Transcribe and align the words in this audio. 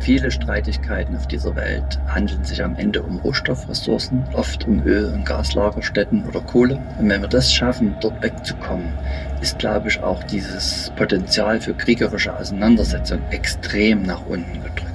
Viele 0.00 0.30
Streitigkeiten 0.30 1.16
auf 1.16 1.26
dieser 1.26 1.56
Welt 1.56 1.98
handeln 2.06 2.44
sich 2.44 2.62
am 2.62 2.76
Ende 2.76 3.02
um 3.02 3.18
Rohstoffressourcen, 3.18 4.24
oft 4.34 4.66
um 4.66 4.82
Öl- 4.84 5.12
und 5.12 5.24
Gaslagerstätten 5.24 6.24
oder 6.26 6.40
Kohle. 6.40 6.80
Und 6.98 7.08
wenn 7.08 7.20
wir 7.20 7.28
das 7.28 7.52
schaffen, 7.52 7.96
dort 8.00 8.22
wegzukommen, 8.22 8.92
ist, 9.40 9.58
glaube 9.58 9.88
ich, 9.88 10.00
auch 10.02 10.22
dieses 10.24 10.92
Potenzial 10.96 11.60
für 11.60 11.74
kriegerische 11.74 12.36
Auseinandersetzung 12.36 13.20
extrem 13.30 14.02
nach 14.02 14.24
unten 14.26 14.62
gedrückt. 14.62 14.93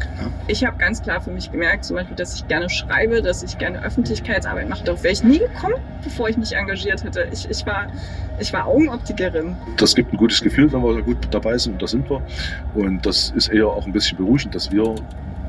Ich 0.50 0.66
habe 0.66 0.77
ganz 0.77 1.04
klar 1.04 1.21
für 1.21 1.29
mich 1.29 1.52
gemerkt, 1.52 1.86
zum 1.86 1.95
Beispiel, 1.95 2.16
dass 2.16 2.34
ich 2.34 2.47
gerne 2.47 2.71
schreibe, 2.71 3.21
dass 3.21 3.43
ich 3.43 3.59
gerne 3.59 3.84
Öffentlichkeitsarbeit 3.84 4.68
mache. 4.68 4.84
Darauf 4.84 5.04
wäre 5.04 5.13
ich 5.13 5.23
nie 5.23 5.38
gekommen, 5.38 5.75
bevor 6.04 6.27
ich 6.27 6.38
mich 6.38 6.55
engagiert 6.55 7.04
hätte. 7.04 7.27
Ich, 7.31 7.48
ich, 7.48 7.63
war, 7.68 7.86
ich 8.39 8.52
war 8.52 8.66
Augenoptikerin. 8.66 9.55
Das 9.77 9.93
gibt 9.93 10.12
ein 10.12 10.17
gutes 10.17 10.41
Gefühl, 10.41 10.71
wenn 10.73 10.81
wir 10.81 10.95
da 10.95 11.02
gut 11.02 11.17
dabei 11.30 11.55
sind 11.59 11.73
und 11.73 11.84
da 11.84 11.88
sind 11.88 12.09
wir. 12.09 12.23
Und 12.73 13.05
das 13.05 13.30
ist 13.35 13.49
eher 13.49 13.67
auch 13.67 13.85
ein 13.85 13.93
bisschen 13.93 14.17
beruhigend, 14.17 14.55
dass 14.55 14.71
wir 14.71 14.95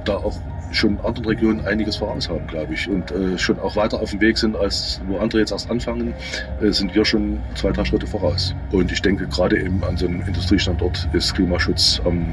da 0.05 0.17
auch 0.19 0.37
schon 0.73 0.99
in 0.99 1.05
anderen 1.05 1.27
Regionen 1.27 1.67
einiges 1.67 1.97
voraus 1.97 2.29
haben, 2.29 2.47
glaube 2.47 2.75
ich. 2.75 2.89
Und 2.89 3.11
äh, 3.11 3.39
schon 3.39 3.59
auch 3.59 3.77
weiter 3.77 4.01
auf 4.01 4.11
dem 4.11 4.21
Weg 4.21 4.39
sind, 4.39 4.57
als 4.57 5.01
wo 5.07 5.19
andere 5.19 5.41
jetzt 5.41 5.53
erst 5.53 5.71
anfangen, 5.71 6.15
äh, 6.61 6.71
sind 6.71 6.95
wir 6.95 7.05
schon 7.05 7.39
zwei, 7.55 7.71
drei 7.73 7.85
Schritte 7.85 8.07
voraus. 8.07 8.55
Und 8.73 8.93
ich 8.93 9.03
denke, 9.03 9.27
gerade 9.27 9.61
eben 9.61 9.83
an 9.85 9.97
so 9.97 10.07
einem 10.07 10.23
Industriestandort 10.27 11.09
ist 11.13 11.35
Klimaschutz 11.35 12.01
am 12.05 12.27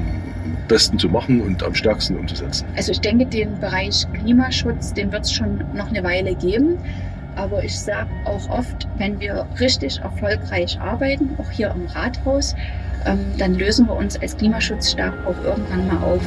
besten 0.68 0.98
zu 0.98 1.08
machen 1.08 1.40
und 1.40 1.62
am 1.62 1.74
stärksten 1.74 2.16
umzusetzen. 2.16 2.66
Also 2.76 2.92
ich 2.92 3.00
denke, 3.00 3.26
den 3.26 3.58
Bereich 3.58 4.06
Klimaschutz, 4.12 4.92
den 4.92 5.10
wird 5.12 5.24
es 5.24 5.32
schon 5.32 5.64
noch 5.74 5.88
eine 5.88 6.04
Weile 6.04 6.34
geben. 6.34 6.78
Aber 7.34 7.62
ich 7.62 7.78
sage 7.78 8.10
auch 8.24 8.48
oft, 8.50 8.88
wenn 8.98 9.20
wir 9.20 9.46
richtig 9.60 10.00
erfolgreich 10.00 10.78
arbeiten, 10.80 11.30
auch 11.38 11.50
hier 11.50 11.70
im 11.70 11.86
Rathaus, 11.86 12.56
ähm, 13.06 13.20
dann 13.38 13.54
lösen 13.54 13.86
wir 13.86 13.94
uns 13.94 14.20
als 14.20 14.36
Klimaschutzstab 14.36 15.14
auch 15.24 15.44
irgendwann 15.44 15.86
mal 15.86 15.98
auf. 15.98 16.22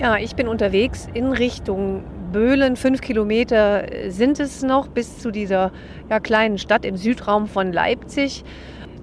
Ja, 0.00 0.16
ich 0.16 0.34
bin 0.34 0.48
unterwegs 0.48 1.08
in 1.12 1.30
Richtung 1.30 2.04
Böhlen. 2.32 2.76
Fünf 2.76 3.02
Kilometer 3.02 3.84
sind 4.08 4.40
es 4.40 4.62
noch 4.62 4.88
bis 4.88 5.18
zu 5.18 5.30
dieser 5.30 5.72
ja, 6.08 6.20
kleinen 6.20 6.56
Stadt 6.56 6.86
im 6.86 6.96
Südraum 6.96 7.46
von 7.46 7.70
Leipzig. 7.70 8.42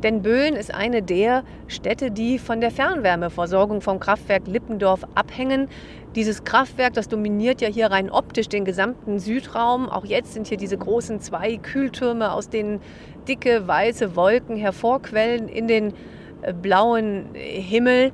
Denn 0.02 0.24
Böhlen 0.24 0.56
ist 0.56 0.74
eine 0.74 1.04
der 1.04 1.44
Städte, 1.68 2.10
die 2.10 2.40
von 2.40 2.62
der 2.62 2.72
Fernwärmeversorgung 2.72 3.82
vom 3.82 4.00
Kraftwerk 4.00 4.48
Lippendorf 4.48 5.04
abhängen. 5.14 5.68
Dieses 6.16 6.44
Kraftwerk, 6.44 6.94
das 6.94 7.08
dominiert 7.08 7.62
ja 7.62 7.68
hier 7.68 7.92
rein 7.92 8.10
optisch 8.10 8.50
den 8.50 8.66
gesamten 8.66 9.20
Südraum. 9.20 9.90
Auch 9.90 10.04
jetzt 10.04 10.34
sind 10.34 10.48
hier 10.48 10.58
diese 10.58 10.80
großen 10.80 11.20
zwei 11.20 11.58
Kühltürme, 11.58 12.32
aus 12.32 12.50
denen 12.50 12.82
dicke 13.28 13.68
weiße 13.68 14.16
Wolken 14.16 14.58
hervorquellen 14.58 15.48
in 15.48 15.68
den 15.68 15.94
äh, 16.42 16.54
blauen 16.54 17.28
Himmel. 17.36 18.14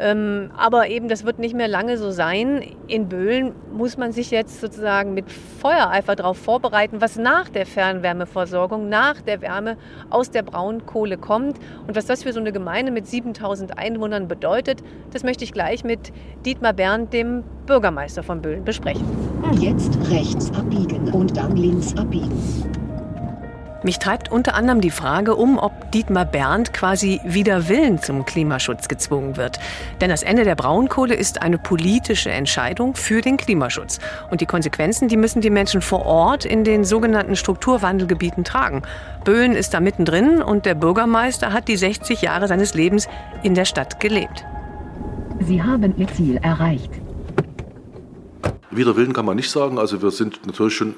Ähm, 0.00 0.50
aber 0.56 0.88
eben, 0.88 1.08
das 1.08 1.24
wird 1.24 1.38
nicht 1.38 1.54
mehr 1.54 1.68
lange 1.68 1.98
so 1.98 2.10
sein. 2.10 2.62
In 2.86 3.08
Böhlen 3.08 3.52
muss 3.72 3.96
man 3.96 4.12
sich 4.12 4.30
jetzt 4.30 4.60
sozusagen 4.60 5.12
mit 5.14 5.30
Feuereifer 5.30 6.14
darauf 6.14 6.38
vorbereiten, 6.38 7.00
was 7.00 7.16
nach 7.16 7.48
der 7.48 7.66
Fernwärmeversorgung, 7.66 8.88
nach 8.88 9.20
der 9.20 9.40
Wärme 9.40 9.76
aus 10.10 10.30
der 10.30 10.42
Braunkohle 10.42 11.18
kommt. 11.18 11.58
Und 11.86 11.96
was 11.96 12.06
das 12.06 12.22
für 12.22 12.32
so 12.32 12.40
eine 12.40 12.52
Gemeinde 12.52 12.92
mit 12.92 13.06
7000 13.06 13.76
Einwohnern 13.76 14.28
bedeutet, 14.28 14.82
das 15.12 15.24
möchte 15.24 15.44
ich 15.44 15.52
gleich 15.52 15.82
mit 15.82 16.12
Dietmar 16.46 16.72
Berndt, 16.72 17.12
dem 17.12 17.42
Bürgermeister 17.66 18.22
von 18.22 18.40
Böhlen, 18.40 18.64
besprechen. 18.64 19.04
Jetzt 19.58 19.98
rechts 20.10 20.52
abbiegen 20.54 21.12
und 21.12 21.36
dann 21.36 21.56
links 21.56 21.96
abbiegen. 21.96 22.87
Mich 23.84 24.00
treibt 24.00 24.32
unter 24.32 24.54
anderem 24.54 24.80
die 24.80 24.90
Frage 24.90 25.36
um, 25.36 25.56
ob 25.56 25.92
Dietmar 25.92 26.24
Berndt 26.24 26.72
quasi 26.72 27.20
wider 27.24 27.68
Willen 27.68 28.02
zum 28.02 28.24
Klimaschutz 28.24 28.88
gezwungen 28.88 29.36
wird. 29.36 29.60
Denn 30.00 30.10
das 30.10 30.24
Ende 30.24 30.42
der 30.42 30.56
Braunkohle 30.56 31.14
ist 31.14 31.42
eine 31.42 31.58
politische 31.58 32.30
Entscheidung 32.30 32.96
für 32.96 33.20
den 33.20 33.36
Klimaschutz. 33.36 34.00
Und 34.32 34.40
die 34.40 34.46
Konsequenzen, 34.46 35.06
die 35.06 35.16
müssen 35.16 35.40
die 35.40 35.50
Menschen 35.50 35.80
vor 35.80 36.06
Ort 36.06 36.44
in 36.44 36.64
den 36.64 36.82
sogenannten 36.82 37.36
Strukturwandelgebieten 37.36 38.42
tragen. 38.42 38.82
Böhlen 39.24 39.52
ist 39.52 39.74
da 39.74 39.80
mittendrin 39.80 40.42
und 40.42 40.66
der 40.66 40.74
Bürgermeister 40.74 41.52
hat 41.52 41.68
die 41.68 41.76
60 41.76 42.20
Jahre 42.20 42.48
seines 42.48 42.74
Lebens 42.74 43.08
in 43.44 43.54
der 43.54 43.64
Stadt 43.64 44.00
gelebt. 44.00 44.44
Sie 45.40 45.62
haben 45.62 45.96
Ihr 45.96 46.08
Ziel 46.08 46.38
erreicht. 46.38 46.90
Wider 48.70 48.96
Willen 48.96 49.12
kann 49.12 49.24
man 49.24 49.36
nicht 49.36 49.50
sagen. 49.50 49.78
Also 49.78 50.02
wir 50.02 50.10
sind 50.10 50.46
natürlich 50.46 50.74
schon 50.74 50.94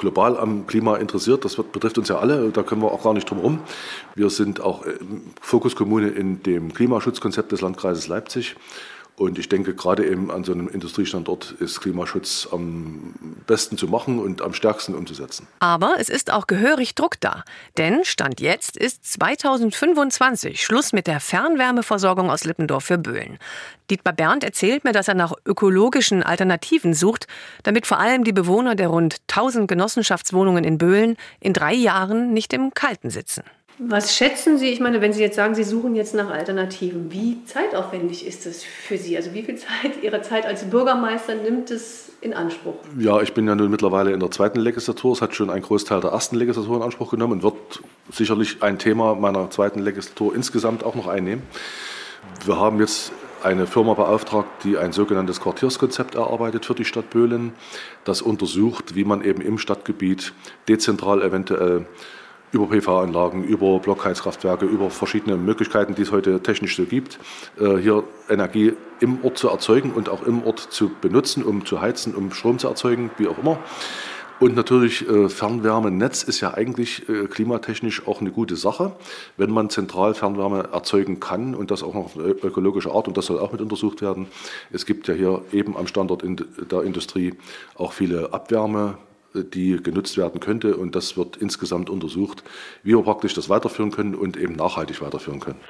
global 0.00 0.36
am 0.36 0.66
Klima 0.66 0.96
interessiert. 0.96 1.44
Das 1.44 1.56
wird, 1.56 1.72
betrifft 1.72 1.98
uns 1.98 2.08
ja 2.08 2.18
alle, 2.18 2.50
da 2.50 2.62
können 2.62 2.82
wir 2.82 2.90
auch 2.90 3.04
gar 3.04 3.14
nicht 3.14 3.30
drum 3.30 3.38
herum. 3.38 3.60
Wir 4.14 4.30
sind 4.30 4.60
auch 4.60 4.84
äh, 4.84 4.94
Fokuskommune 5.40 6.08
in 6.08 6.42
dem 6.42 6.74
Klimaschutzkonzept 6.74 7.52
des 7.52 7.60
Landkreises 7.60 8.08
Leipzig. 8.08 8.56
Und 9.16 9.38
ich 9.38 9.48
denke, 9.48 9.74
gerade 9.74 10.06
eben 10.06 10.30
an 10.30 10.44
so 10.44 10.52
einem 10.52 10.68
Industriestandort 10.68 11.54
ist 11.58 11.80
Klimaschutz 11.80 12.48
am 12.50 13.14
besten 13.46 13.76
zu 13.76 13.86
machen 13.86 14.18
und 14.18 14.40
am 14.40 14.54
stärksten 14.54 14.94
umzusetzen. 14.94 15.46
Aber 15.58 15.96
es 15.98 16.08
ist 16.08 16.32
auch 16.32 16.46
gehörig 16.46 16.94
Druck 16.94 17.20
da. 17.20 17.44
Denn 17.76 18.04
Stand 18.04 18.40
jetzt 18.40 18.76
ist 18.78 19.04
2025 19.12 20.64
Schluss 20.64 20.92
mit 20.92 21.06
der 21.06 21.20
Fernwärmeversorgung 21.20 22.30
aus 22.30 22.44
Lippendorf 22.44 22.84
für 22.84 22.96
Böhlen. 22.96 23.38
Dietmar 23.90 24.14
Berndt 24.14 24.44
erzählt 24.44 24.84
mir, 24.84 24.92
dass 24.92 25.08
er 25.08 25.14
nach 25.14 25.32
ökologischen 25.44 26.22
Alternativen 26.22 26.94
sucht, 26.94 27.26
damit 27.64 27.86
vor 27.86 27.98
allem 27.98 28.24
die 28.24 28.32
Bewohner 28.32 28.74
der 28.74 28.88
rund 28.88 29.16
1000 29.28 29.68
Genossenschaftswohnungen 29.68 30.64
in 30.64 30.78
Böhlen 30.78 31.16
in 31.40 31.52
drei 31.52 31.74
Jahren 31.74 32.32
nicht 32.32 32.52
im 32.52 32.72
Kalten 32.72 33.10
sitzen. 33.10 33.42
Was 33.82 34.14
schätzen 34.14 34.58
Sie, 34.58 34.68
ich 34.68 34.78
meine, 34.78 35.00
wenn 35.00 35.14
Sie 35.14 35.22
jetzt 35.22 35.36
sagen, 35.36 35.54
Sie 35.54 35.64
suchen 35.64 35.94
jetzt 35.94 36.14
nach 36.14 36.28
Alternativen, 36.28 37.10
wie 37.10 37.42
zeitaufwendig 37.46 38.26
ist 38.26 38.44
das 38.44 38.62
für 38.62 38.98
Sie? 38.98 39.16
Also 39.16 39.32
wie 39.32 39.42
viel 39.42 39.56
Zeit 39.56 40.02
Ihrer 40.02 40.20
Zeit 40.20 40.44
als 40.44 40.64
Bürgermeister 40.64 41.34
nimmt 41.34 41.70
es 41.70 42.12
in 42.20 42.34
Anspruch? 42.34 42.74
Ja, 42.98 43.22
ich 43.22 43.32
bin 43.32 43.46
ja 43.46 43.54
nun 43.54 43.70
mittlerweile 43.70 44.12
in 44.12 44.20
der 44.20 44.30
zweiten 44.30 44.60
Legislatur. 44.60 45.14
Es 45.14 45.22
hat 45.22 45.34
schon 45.34 45.48
einen 45.48 45.62
Großteil 45.62 46.02
der 46.02 46.10
ersten 46.10 46.36
Legislatur 46.36 46.76
in 46.76 46.82
Anspruch 46.82 47.10
genommen 47.10 47.32
und 47.32 47.42
wird 47.42 47.80
sicherlich 48.12 48.62
ein 48.62 48.78
Thema 48.78 49.14
meiner 49.14 49.48
zweiten 49.48 49.80
Legislatur 49.80 50.34
insgesamt 50.34 50.84
auch 50.84 50.94
noch 50.94 51.06
einnehmen. 51.06 51.42
Wir 52.44 52.60
haben 52.60 52.80
jetzt 52.80 53.12
eine 53.42 53.66
Firma 53.66 53.94
beauftragt, 53.94 54.62
die 54.62 54.76
ein 54.76 54.92
sogenanntes 54.92 55.40
Quartierskonzept 55.40 56.16
erarbeitet 56.16 56.66
für 56.66 56.74
die 56.74 56.84
Stadt 56.84 57.08
Böhlen, 57.08 57.54
das 58.04 58.20
untersucht, 58.20 58.94
wie 58.94 59.04
man 59.04 59.24
eben 59.24 59.40
im 59.40 59.56
Stadtgebiet 59.56 60.34
dezentral 60.68 61.22
eventuell 61.22 61.86
über 62.52 62.66
PV-Anlagen, 62.66 63.44
über 63.44 63.78
Blockheizkraftwerke, 63.78 64.66
über 64.66 64.90
verschiedene 64.90 65.36
Möglichkeiten, 65.36 65.94
die 65.94 66.02
es 66.02 66.12
heute 66.12 66.42
technisch 66.42 66.76
so 66.76 66.84
gibt, 66.84 67.18
äh, 67.60 67.76
hier 67.76 68.04
Energie 68.28 68.72
im 69.00 69.24
Ort 69.24 69.38
zu 69.38 69.48
erzeugen 69.48 69.92
und 69.92 70.08
auch 70.08 70.22
im 70.26 70.42
Ort 70.44 70.58
zu 70.58 70.90
benutzen, 71.00 71.44
um 71.44 71.64
zu 71.64 71.80
heizen, 71.80 72.14
um 72.14 72.32
Strom 72.32 72.58
zu 72.58 72.68
erzeugen, 72.68 73.10
wie 73.18 73.28
auch 73.28 73.38
immer. 73.38 73.58
Und 74.40 74.56
natürlich 74.56 75.06
äh, 75.06 75.28
Fernwärmenetz 75.28 76.22
ist 76.22 76.40
ja 76.40 76.54
eigentlich 76.54 77.06
äh, 77.10 77.26
klimatechnisch 77.26 78.08
auch 78.08 78.22
eine 78.22 78.30
gute 78.30 78.56
Sache, 78.56 78.92
wenn 79.36 79.50
man 79.50 79.68
zentral 79.68 80.14
Fernwärme 80.14 80.70
erzeugen 80.72 81.20
kann 81.20 81.54
und 81.54 81.70
das 81.70 81.82
auch 81.82 81.92
noch 81.92 82.06
auf 82.06 82.16
ökologische 82.16 82.90
Art 82.90 83.06
und 83.06 83.18
das 83.18 83.26
soll 83.26 83.38
auch 83.38 83.52
mit 83.52 83.60
untersucht 83.60 84.00
werden. 84.00 84.28
Es 84.72 84.86
gibt 84.86 85.08
ja 85.08 85.14
hier 85.14 85.42
eben 85.52 85.76
am 85.76 85.86
Standort 85.86 86.24
der 86.24 86.82
Industrie 86.82 87.34
auch 87.76 87.92
viele 87.92 88.32
Abwärme 88.32 88.96
die 89.34 89.82
genutzt 89.82 90.16
werden 90.16 90.40
könnte. 90.40 90.76
Und 90.76 90.94
das 90.94 91.16
wird 91.16 91.36
insgesamt 91.36 91.90
untersucht, 91.90 92.42
wie 92.82 92.96
wir 92.96 93.02
praktisch 93.02 93.34
das 93.34 93.48
weiterführen 93.48 93.90
können 93.90 94.14
und 94.14 94.36
eben 94.36 94.54
nachhaltig 94.54 95.00
weiterführen 95.00 95.40
können. 95.40 95.60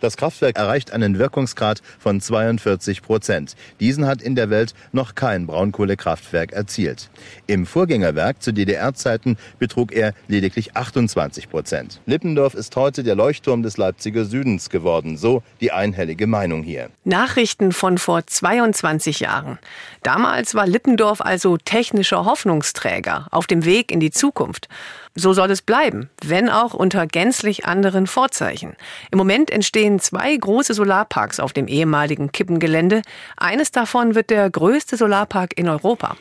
Das 0.00 0.16
Kraftwerk 0.16 0.58
erreicht 0.58 0.92
einen 0.92 1.18
Wirkungsgrad 1.18 1.80
von 1.98 2.20
42 2.20 3.02
Prozent. 3.02 3.56
Diesen 3.80 4.06
hat 4.06 4.20
in 4.22 4.34
der 4.34 4.50
Welt 4.50 4.74
noch 4.92 5.14
kein 5.14 5.46
Braunkohlekraftwerk 5.46 6.52
erzielt. 6.52 7.08
Im 7.46 7.66
Vorgängerwerk 7.66 8.42
zu 8.42 8.52
DDR-Zeiten 8.52 9.36
betrug 9.58 9.92
er 9.92 10.12
lediglich 10.28 10.76
28 10.76 11.48
Prozent. 11.48 12.00
Lippendorf 12.06 12.54
ist 12.54 12.76
heute 12.76 13.02
der 13.02 13.14
Leuchtturm 13.14 13.62
des 13.62 13.76
Leipziger 13.76 14.24
Südens 14.24 14.70
geworden, 14.70 15.16
so 15.16 15.42
die 15.60 15.72
einhellige 15.72 16.26
Meinung 16.26 16.62
hier. 16.62 16.90
Nachrichten 17.04 17.72
von 17.72 17.98
vor 17.98 18.26
22 18.26 19.20
Jahren. 19.20 19.58
Damals 20.02 20.54
war 20.54 20.66
Lippendorf 20.66 21.20
also 21.20 21.56
technischer 21.56 22.24
Hoffnungsträger 22.24 23.28
auf 23.30 23.46
dem 23.46 23.64
Weg 23.64 23.90
in 23.90 24.00
die 24.00 24.10
Zukunft. 24.10 24.68
So 25.18 25.32
soll 25.32 25.50
es 25.50 25.62
bleiben, 25.62 26.10
wenn 26.22 26.50
auch 26.50 26.74
unter 26.74 27.06
gänzlich 27.06 27.64
anderen 27.64 28.06
Vorzeichen. 28.06 28.76
Im 29.10 29.16
Moment 29.16 29.50
entstehen 29.50 29.98
zwei 29.98 30.36
große 30.36 30.74
Solarparks 30.74 31.40
auf 31.40 31.54
dem 31.54 31.68
ehemaligen 31.68 32.32
Kippengelände. 32.32 33.00
Eines 33.38 33.70
davon 33.70 34.14
wird 34.14 34.28
der 34.28 34.50
größte 34.50 34.98
Solarpark 34.98 35.58
in 35.58 35.70
Europa. 35.70 36.16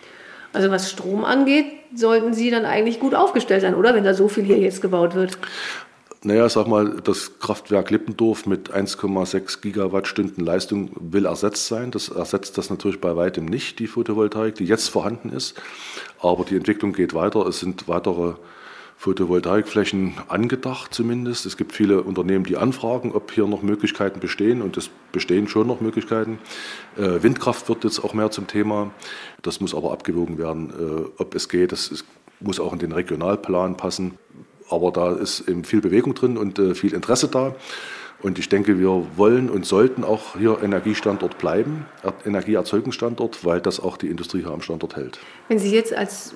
Also 0.53 0.71
was 0.71 0.89
Strom 0.89 1.25
angeht, 1.25 1.65
sollten 1.93 2.33
Sie 2.33 2.49
dann 2.49 2.63
eigentlich 2.63 3.01
gut 3.01 3.13
aufgestellt 3.13 3.61
sein, 3.61 3.75
oder? 3.75 3.93
Wenn 3.93 4.05
da 4.05 4.13
so 4.13 4.29
viel 4.29 4.45
hier 4.45 4.59
jetzt 4.59 4.81
gebaut 4.81 5.13
wird. 5.13 5.37
Naja, 6.23 6.47
sag 6.47 6.67
mal, 6.67 6.95
das 7.03 7.37
Kraftwerk 7.39 7.91
Lippendorf 7.91 8.45
mit 8.45 8.73
1,6 8.73 9.61
Gigawattstunden 9.61 10.43
Leistung 10.43 10.91
will 10.95 11.25
ersetzt 11.25 11.67
sein. 11.67 11.91
Das 11.91 12.07
ersetzt 12.07 12.57
das 12.57 12.69
natürlich 12.69 13.01
bei 13.01 13.17
weitem 13.17 13.45
nicht, 13.45 13.77
die 13.79 13.87
Photovoltaik, 13.87 14.55
die 14.55 14.65
jetzt 14.65 14.87
vorhanden 14.87 15.29
ist. 15.29 15.55
aber 16.21 16.45
die 16.45 16.55
Entwicklung 16.55 16.93
geht 16.93 17.13
weiter. 17.13 17.45
Es 17.45 17.59
sind 17.59 17.89
weitere 17.89 18.35
Photovoltaikflächen 19.05 20.15
angedacht 20.29 20.91
zumindest. 20.91 21.45
Es 21.45 21.57
gibt 21.57 21.73
viele 21.73 22.01
Unternehmen, 22.01 22.43
die 22.43 22.57
anfragen, 22.57 23.11
ob 23.11 23.31
hier 23.31 23.45
noch 23.45 23.61
Möglichkeiten 23.61 24.19
bestehen 24.19 24.63
und 24.63 24.77
es 24.77 24.89
bestehen 25.11 25.47
schon 25.47 25.67
noch 25.67 25.79
Möglichkeiten. 25.79 26.39
Äh, 26.97 27.21
Windkraft 27.21 27.69
wird 27.69 27.83
jetzt 27.83 28.03
auch 28.03 28.15
mehr 28.15 28.31
zum 28.31 28.47
Thema. 28.47 28.89
Das 29.43 29.61
muss 29.61 29.75
aber 29.75 29.91
abgewogen 29.91 30.39
werden, 30.39 30.71
äh, 30.71 31.21
ob 31.21 31.35
es 31.35 31.49
geht. 31.49 31.71
Das 31.71 31.89
ist, 31.89 32.03
muss 32.39 32.59
auch 32.59 32.73
in 32.73 32.79
den 32.79 32.93
Regionalplan 32.93 33.77
passen. 33.77 34.17
Aber 34.71 34.89
da 34.89 35.11
ist 35.11 35.47
eben 35.47 35.65
viel 35.65 35.81
Bewegung 35.81 36.15
drin 36.15 36.35
und 36.35 36.57
äh, 36.57 36.73
viel 36.73 36.95
Interesse 36.95 37.27
da. 37.27 37.53
Und 38.23 38.39
ich 38.39 38.49
denke, 38.49 38.79
wir 38.79 39.05
wollen 39.17 39.51
und 39.51 39.67
sollten 39.67 40.03
auch 40.03 40.35
hier 40.35 40.63
Energiestandort 40.63 41.37
bleiben, 41.37 41.85
Energieerzeugungsstandort, 42.25 43.45
weil 43.45 43.61
das 43.61 43.79
auch 43.79 43.97
die 43.97 44.07
Industrie 44.07 44.39
hier 44.39 44.51
am 44.51 44.61
Standort 44.61 44.95
hält. 44.95 45.19
Wenn 45.47 45.59
Sie 45.59 45.69
jetzt 45.69 45.93
als 45.93 46.33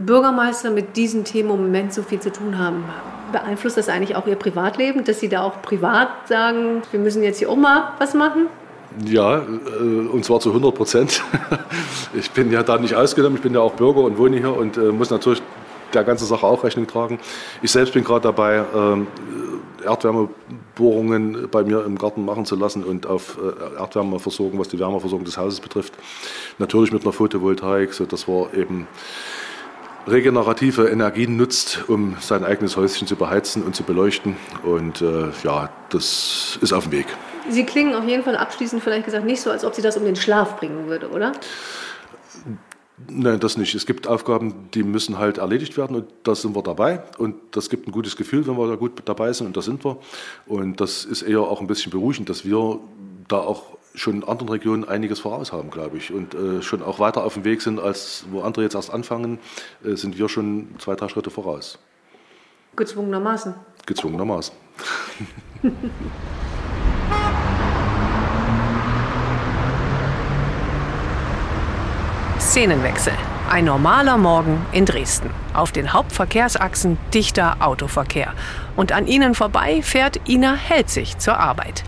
Bürgermeister 0.00 0.70
mit 0.70 0.96
diesen 0.96 1.24
Themen 1.24 1.50
im 1.50 1.62
Moment 1.62 1.92
so 1.92 2.02
viel 2.02 2.20
zu 2.20 2.32
tun 2.32 2.58
haben, 2.58 2.84
beeinflusst 3.32 3.76
das 3.76 3.88
eigentlich 3.88 4.16
auch 4.16 4.26
Ihr 4.26 4.36
Privatleben, 4.36 5.04
dass 5.04 5.20
Sie 5.20 5.28
da 5.28 5.42
auch 5.42 5.62
privat 5.62 6.28
sagen, 6.28 6.82
wir 6.90 7.00
müssen 7.00 7.22
jetzt 7.22 7.38
hier 7.38 7.50
auch 7.50 7.56
mal 7.56 7.92
was 7.98 8.14
machen? 8.14 8.46
Ja, 9.04 9.38
äh, 9.38 9.42
und 10.12 10.24
zwar 10.24 10.40
zu 10.40 10.50
100 10.50 10.74
Prozent. 10.74 11.22
Ich 12.14 12.30
bin 12.30 12.52
ja 12.52 12.62
da 12.62 12.76
nicht 12.76 12.94
ausgenommen, 12.94 13.36
ich 13.36 13.42
bin 13.42 13.54
ja 13.54 13.60
auch 13.60 13.72
Bürger 13.72 14.02
und 14.02 14.18
wohne 14.18 14.36
hier 14.36 14.54
und 14.54 14.76
äh, 14.76 14.92
muss 14.92 15.08
natürlich 15.08 15.40
der 15.94 16.04
ganzen 16.04 16.26
Sache 16.26 16.46
auch 16.46 16.62
Rechnung 16.62 16.86
tragen. 16.86 17.18
Ich 17.62 17.70
selbst 17.70 17.94
bin 17.94 18.04
gerade 18.04 18.20
dabei, 18.20 18.62
ähm, 18.74 19.06
Erdwärmebohrungen 19.82 21.48
bei 21.50 21.64
mir 21.64 21.84
im 21.84 21.96
Garten 21.98 22.24
machen 22.24 22.44
zu 22.44 22.54
lassen 22.54 22.84
und 22.84 23.06
auf 23.06 23.38
äh, 23.38 23.80
Erdwärmeversorgung, 23.80 24.58
was 24.58 24.68
die 24.68 24.78
Wärmeversorgung 24.78 25.24
des 25.24 25.38
Hauses 25.38 25.60
betrifft. 25.60 25.94
Natürlich 26.58 26.92
mit 26.92 27.02
einer 27.02 27.12
Photovoltaik, 27.12 27.92
sodass 27.92 28.28
wir 28.28 28.52
eben 28.54 28.86
regenerative 30.06 30.88
Energien 30.88 31.36
nutzt, 31.36 31.84
um 31.88 32.16
sein 32.20 32.44
eigenes 32.44 32.76
Häuschen 32.76 33.06
zu 33.06 33.16
beheizen 33.16 33.62
und 33.62 33.76
zu 33.76 33.84
beleuchten. 33.84 34.36
Und 34.62 35.00
äh, 35.00 35.30
ja, 35.44 35.70
das 35.90 36.58
ist 36.60 36.72
auf 36.72 36.84
dem 36.84 36.92
Weg. 36.92 37.06
Sie 37.48 37.64
klingen 37.64 37.94
auf 37.94 38.06
jeden 38.06 38.22
Fall 38.22 38.36
abschließend 38.36 38.82
vielleicht 38.82 39.04
gesagt 39.04 39.24
nicht 39.24 39.40
so, 39.40 39.50
als 39.50 39.64
ob 39.64 39.74
Sie 39.74 39.82
das 39.82 39.96
um 39.96 40.04
den 40.04 40.16
Schlaf 40.16 40.58
bringen 40.58 40.86
würde, 40.86 41.10
oder? 41.10 41.32
Nein, 43.08 43.40
das 43.40 43.56
nicht. 43.56 43.74
Es 43.74 43.86
gibt 43.86 44.06
Aufgaben, 44.06 44.68
die 44.74 44.82
müssen 44.82 45.18
halt 45.18 45.38
erledigt 45.38 45.76
werden 45.76 45.96
und 45.96 46.06
da 46.22 46.34
sind 46.34 46.54
wir 46.54 46.62
dabei. 46.62 47.02
Und 47.18 47.34
das 47.50 47.68
gibt 47.68 47.88
ein 47.88 47.92
gutes 47.92 48.16
Gefühl, 48.16 48.46
wenn 48.46 48.56
wir 48.56 48.68
da 48.68 48.76
gut 48.76 49.02
dabei 49.04 49.32
sind 49.32 49.48
und 49.48 49.56
da 49.56 49.62
sind 49.62 49.84
wir. 49.84 49.98
Und 50.46 50.80
das 50.80 51.04
ist 51.04 51.22
eher 51.22 51.40
auch 51.40 51.60
ein 51.60 51.66
bisschen 51.66 51.90
beruhigend, 51.90 52.28
dass 52.28 52.44
wir 52.44 52.78
da 53.28 53.38
auch 53.38 53.78
schon 53.94 54.16
in 54.16 54.24
anderen 54.24 54.48
Regionen 54.48 54.84
einiges 54.84 55.20
voraus 55.20 55.52
haben, 55.52 55.70
glaube 55.70 55.98
ich. 55.98 56.12
Und 56.12 56.34
äh, 56.34 56.62
schon 56.62 56.82
auch 56.82 56.98
weiter 56.98 57.24
auf 57.24 57.34
dem 57.34 57.44
Weg 57.44 57.62
sind, 57.62 57.78
als 57.78 58.24
wo 58.30 58.42
andere 58.42 58.64
jetzt 58.64 58.74
erst 58.74 58.92
anfangen, 58.92 59.38
äh, 59.84 59.94
sind 59.96 60.18
wir 60.18 60.28
schon 60.28 60.68
zwei, 60.78 60.94
drei 60.94 61.08
Schritte 61.08 61.30
voraus. 61.30 61.78
Gezwungenermaßen. 62.76 63.54
Gezwungenermaßen. 63.86 64.54
Szenenwechsel. 72.40 73.12
Ein 73.50 73.66
normaler 73.66 74.18
Morgen 74.18 74.64
in 74.72 74.84
Dresden. 74.84 75.30
Auf 75.54 75.72
den 75.72 75.92
Hauptverkehrsachsen 75.92 76.98
dichter 77.14 77.56
Autoverkehr. 77.60 78.34
Und 78.76 78.92
an 78.92 79.06
ihnen 79.06 79.34
vorbei 79.34 79.82
fährt 79.82 80.28
Ina 80.28 80.54
Helzig 80.54 81.18
zur 81.18 81.38
Arbeit. 81.38 81.84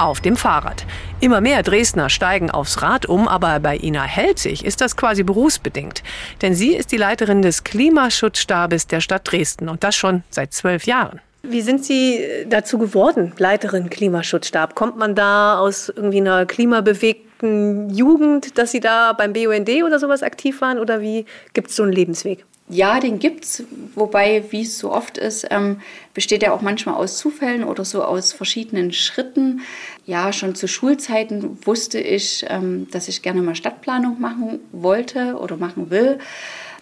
Auf 0.00 0.22
dem 0.22 0.34
Fahrrad. 0.34 0.86
Immer 1.20 1.42
mehr 1.42 1.62
Dresdner 1.62 2.08
steigen 2.08 2.50
aufs 2.50 2.80
Rad 2.80 3.04
um, 3.04 3.28
aber 3.28 3.60
bei 3.60 3.76
Ina 3.76 4.02
Helzig 4.02 4.64
ist 4.64 4.80
das 4.80 4.96
quasi 4.96 5.24
berufsbedingt. 5.24 6.02
Denn 6.40 6.54
sie 6.54 6.74
ist 6.74 6.90
die 6.90 6.96
Leiterin 6.96 7.42
des 7.42 7.64
Klimaschutzstabes 7.64 8.86
der 8.86 9.02
Stadt 9.02 9.30
Dresden 9.30 9.68
und 9.68 9.84
das 9.84 9.94
schon 9.94 10.22
seit 10.30 10.54
zwölf 10.54 10.86
Jahren. 10.86 11.20
Wie 11.42 11.60
sind 11.60 11.84
Sie 11.84 12.18
dazu 12.46 12.78
geworden, 12.78 13.34
Leiterin 13.36 13.90
Klimaschutzstab? 13.90 14.74
Kommt 14.74 14.96
man 14.96 15.14
da 15.14 15.58
aus 15.58 15.92
irgendwie 15.94 16.20
einer 16.20 16.46
klimabewegten 16.46 17.90
Jugend, 17.90 18.56
dass 18.56 18.72
Sie 18.72 18.80
da 18.80 19.12
beim 19.12 19.34
BUND 19.34 19.68
oder 19.84 19.98
sowas 19.98 20.22
aktiv 20.22 20.62
waren? 20.62 20.78
Oder 20.78 21.02
wie 21.02 21.26
gibt 21.52 21.68
es 21.68 21.76
so 21.76 21.82
einen 21.82 21.92
Lebensweg? 21.92 22.46
Ja, 22.72 23.00
den 23.00 23.18
gibt's, 23.18 23.64
wobei, 23.96 24.44
wie 24.50 24.62
es 24.62 24.78
so 24.78 24.92
oft 24.92 25.18
ist, 25.18 25.44
ähm, 25.50 25.80
besteht 26.14 26.44
er 26.44 26.54
auch 26.54 26.62
manchmal 26.62 26.94
aus 26.94 27.18
Zufällen 27.18 27.64
oder 27.64 27.84
so 27.84 28.04
aus 28.04 28.32
verschiedenen 28.32 28.92
Schritten. 28.92 29.62
Ja, 30.06 30.32
schon 30.32 30.54
zu 30.54 30.68
Schulzeiten 30.68 31.58
wusste 31.66 31.98
ich, 31.98 32.46
ähm, 32.48 32.86
dass 32.92 33.08
ich 33.08 33.22
gerne 33.22 33.42
mal 33.42 33.56
Stadtplanung 33.56 34.20
machen 34.20 34.60
wollte 34.70 35.36
oder 35.40 35.56
machen 35.56 35.90
will. 35.90 36.20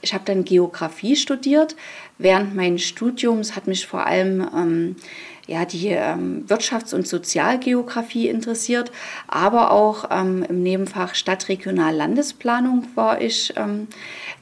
Ich 0.02 0.12
habe 0.12 0.25
dann 0.26 0.44
Geografie 0.44 1.17
studiert. 1.17 1.75
Während 2.19 2.55
meines 2.55 2.82
Studiums 2.82 3.56
hat 3.56 3.67
mich 3.67 3.87
vor 3.87 4.05
allem 4.05 4.46
ähm, 4.55 4.96
ja, 5.48 5.64
die 5.64 5.88
ähm, 5.88 6.44
Wirtschafts- 6.46 6.94
und 6.94 7.08
Sozialgeografie 7.08 8.28
interessiert, 8.28 8.92
aber 9.26 9.70
auch 9.70 10.04
ähm, 10.10 10.44
im 10.46 10.62
Nebenfach 10.62 11.14
Stadtregional 11.14 11.96
Landesplanung 11.96 12.86
war 12.94 13.22
ich 13.22 13.54
ähm, 13.56 13.88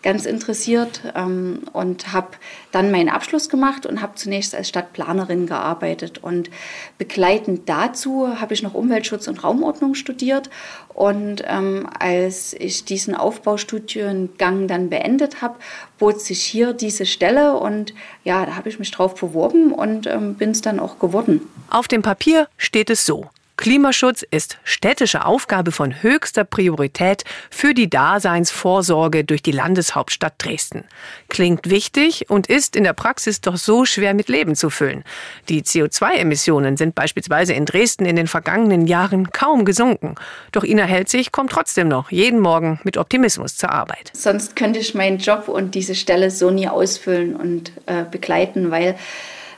ganz 0.02 0.26
interessiert 0.26 1.00
ähm, 1.14 1.62
und 1.72 2.12
habe 2.12 2.30
dann 2.76 2.90
meinen 2.90 3.08
Abschluss 3.08 3.48
gemacht 3.48 3.86
und 3.86 4.02
habe 4.02 4.16
zunächst 4.16 4.54
als 4.54 4.68
Stadtplanerin 4.68 5.46
gearbeitet. 5.46 6.18
Und 6.18 6.50
begleitend 6.98 7.70
dazu 7.70 8.38
habe 8.38 8.52
ich 8.52 8.62
noch 8.62 8.74
Umweltschutz 8.74 9.28
und 9.28 9.42
Raumordnung 9.42 9.94
studiert. 9.94 10.50
Und 10.92 11.42
ähm, 11.46 11.88
als 11.98 12.52
ich 12.52 12.84
diesen 12.84 13.14
Aufbaustudiengang 13.14 14.68
dann 14.68 14.90
beendet 14.90 15.40
habe, 15.40 15.54
bot 15.98 16.20
sich 16.20 16.42
hier 16.42 16.74
diese 16.74 17.06
Stelle 17.06 17.56
und 17.56 17.94
ja, 18.24 18.44
da 18.44 18.56
habe 18.56 18.68
ich 18.68 18.78
mich 18.78 18.90
drauf 18.90 19.14
beworben 19.14 19.72
und 19.72 20.06
ähm, 20.06 20.34
bin 20.34 20.50
es 20.50 20.60
dann 20.60 20.78
auch 20.78 20.98
geworden. 20.98 21.40
Auf 21.70 21.88
dem 21.88 22.02
Papier 22.02 22.46
steht 22.58 22.90
es 22.90 23.06
so. 23.06 23.30
Klimaschutz 23.56 24.22
ist 24.30 24.58
städtische 24.64 25.24
Aufgabe 25.24 25.72
von 25.72 26.02
höchster 26.02 26.44
Priorität 26.44 27.24
für 27.50 27.72
die 27.72 27.88
Daseinsvorsorge 27.88 29.24
durch 29.24 29.42
die 29.42 29.50
Landeshauptstadt 29.50 30.34
Dresden. 30.38 30.84
Klingt 31.28 31.70
wichtig 31.70 32.28
und 32.28 32.48
ist 32.48 32.76
in 32.76 32.84
der 32.84 32.92
Praxis 32.92 33.40
doch 33.40 33.56
so 33.56 33.86
schwer 33.86 34.12
mit 34.12 34.28
Leben 34.28 34.56
zu 34.56 34.68
füllen. 34.68 35.04
Die 35.48 35.62
CO2-Emissionen 35.62 36.76
sind 36.76 36.94
beispielsweise 36.94 37.54
in 37.54 37.64
Dresden 37.64 38.04
in 38.04 38.16
den 38.16 38.26
vergangenen 38.26 38.86
Jahren 38.86 39.30
kaum 39.30 39.64
gesunken. 39.64 40.16
Doch 40.52 40.62
Ina 40.62 40.84
Helzig 40.84 41.32
kommt 41.32 41.50
trotzdem 41.50 41.88
noch 41.88 42.10
jeden 42.10 42.40
Morgen 42.40 42.78
mit 42.84 42.98
Optimismus 42.98 43.56
zur 43.56 43.70
Arbeit. 43.70 44.10
Sonst 44.12 44.54
könnte 44.54 44.80
ich 44.80 44.94
meinen 44.94 45.16
Job 45.16 45.48
und 45.48 45.74
diese 45.74 45.94
Stelle 45.94 46.30
so 46.30 46.50
nie 46.50 46.68
ausfüllen 46.68 47.34
und 47.34 47.72
äh, 47.86 48.04
begleiten, 48.10 48.70
weil 48.70 48.96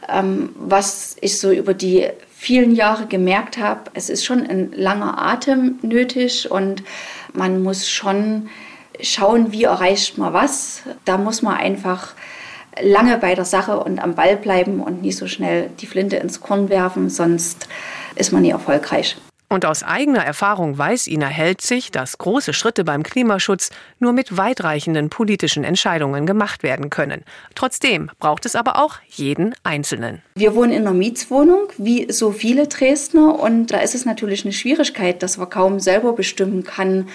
ähm, 0.09 0.51
was 0.57 1.17
ich 1.21 1.39
so 1.39 1.51
über 1.51 1.75
die 1.75 2.09
vielen 2.39 2.73
Jahre 2.73 3.07
gemerkt 3.07 3.59
habe, 3.59 3.91
es 3.95 4.09
ist 4.09 4.25
schon 4.25 4.47
ein 4.47 4.71
langer 4.73 5.19
Atem 5.19 5.81
nötig 5.83 6.49
und 6.49 6.85
man 7.33 7.65
muss 7.65 7.89
schon 7.89 8.49
schauen, 9.01 9.51
wie 9.51 9.65
erreicht 9.65 10.19
man 10.19 10.33
was. 10.33 10.83
Da 11.05 11.19
muss 11.19 11.43
man 11.43 11.57
einfach 11.57 12.15
lange 12.81 13.19
bei 13.19 13.35
der 13.35 13.45
Sache 13.45 13.81
und 13.81 13.99
am 13.99 14.15
Ball 14.15 14.37
bleiben 14.37 14.81
und 14.81 15.03
nicht 15.03 15.17
so 15.17 15.27
schnell 15.27 15.71
die 15.81 15.87
Flinte 15.87 16.17
ins 16.17 16.41
Korn 16.41 16.69
werfen, 16.69 17.11
sonst 17.11 17.69
ist 18.15 18.33
man 18.33 18.43
nie 18.43 18.51
erfolgreich. 18.51 19.17
Und 19.51 19.65
aus 19.65 19.83
eigener 19.83 20.23
Erfahrung 20.23 20.77
weiß 20.77 21.07
Ina 21.07 21.27
Helzig, 21.27 21.91
dass 21.91 22.19
große 22.19 22.53
Schritte 22.53 22.85
beim 22.85 23.03
Klimaschutz 23.03 23.71
nur 23.99 24.13
mit 24.13 24.37
weitreichenden 24.37 25.09
politischen 25.09 25.65
Entscheidungen 25.65 26.27
gemacht 26.27 26.63
werden 26.63 26.91
können. 26.91 27.25
Trotzdem 27.55 28.11
braucht 28.21 28.45
es 28.45 28.55
aber 28.55 28.79
auch 28.79 28.97
jeden 29.09 29.55
Einzelnen. 29.63 30.21
Wir 30.35 30.55
wohnen 30.55 30.73
in 30.73 30.83
einer 30.83 30.93
Mietswohnung, 30.93 31.69
wie 31.79 32.13
so 32.13 32.31
viele 32.31 32.67
Dresdner, 32.67 33.41
und 33.41 33.69
da 33.69 33.79
ist 33.79 33.95
es 33.95 34.05
natürlich 34.05 34.45
eine 34.45 34.53
Schwierigkeit, 34.53 35.23
dass 35.23 35.39
man 35.39 35.49
kaum 35.49 35.81
selber 35.81 36.13
bestimmen 36.13 36.65
kann, 36.65 37.09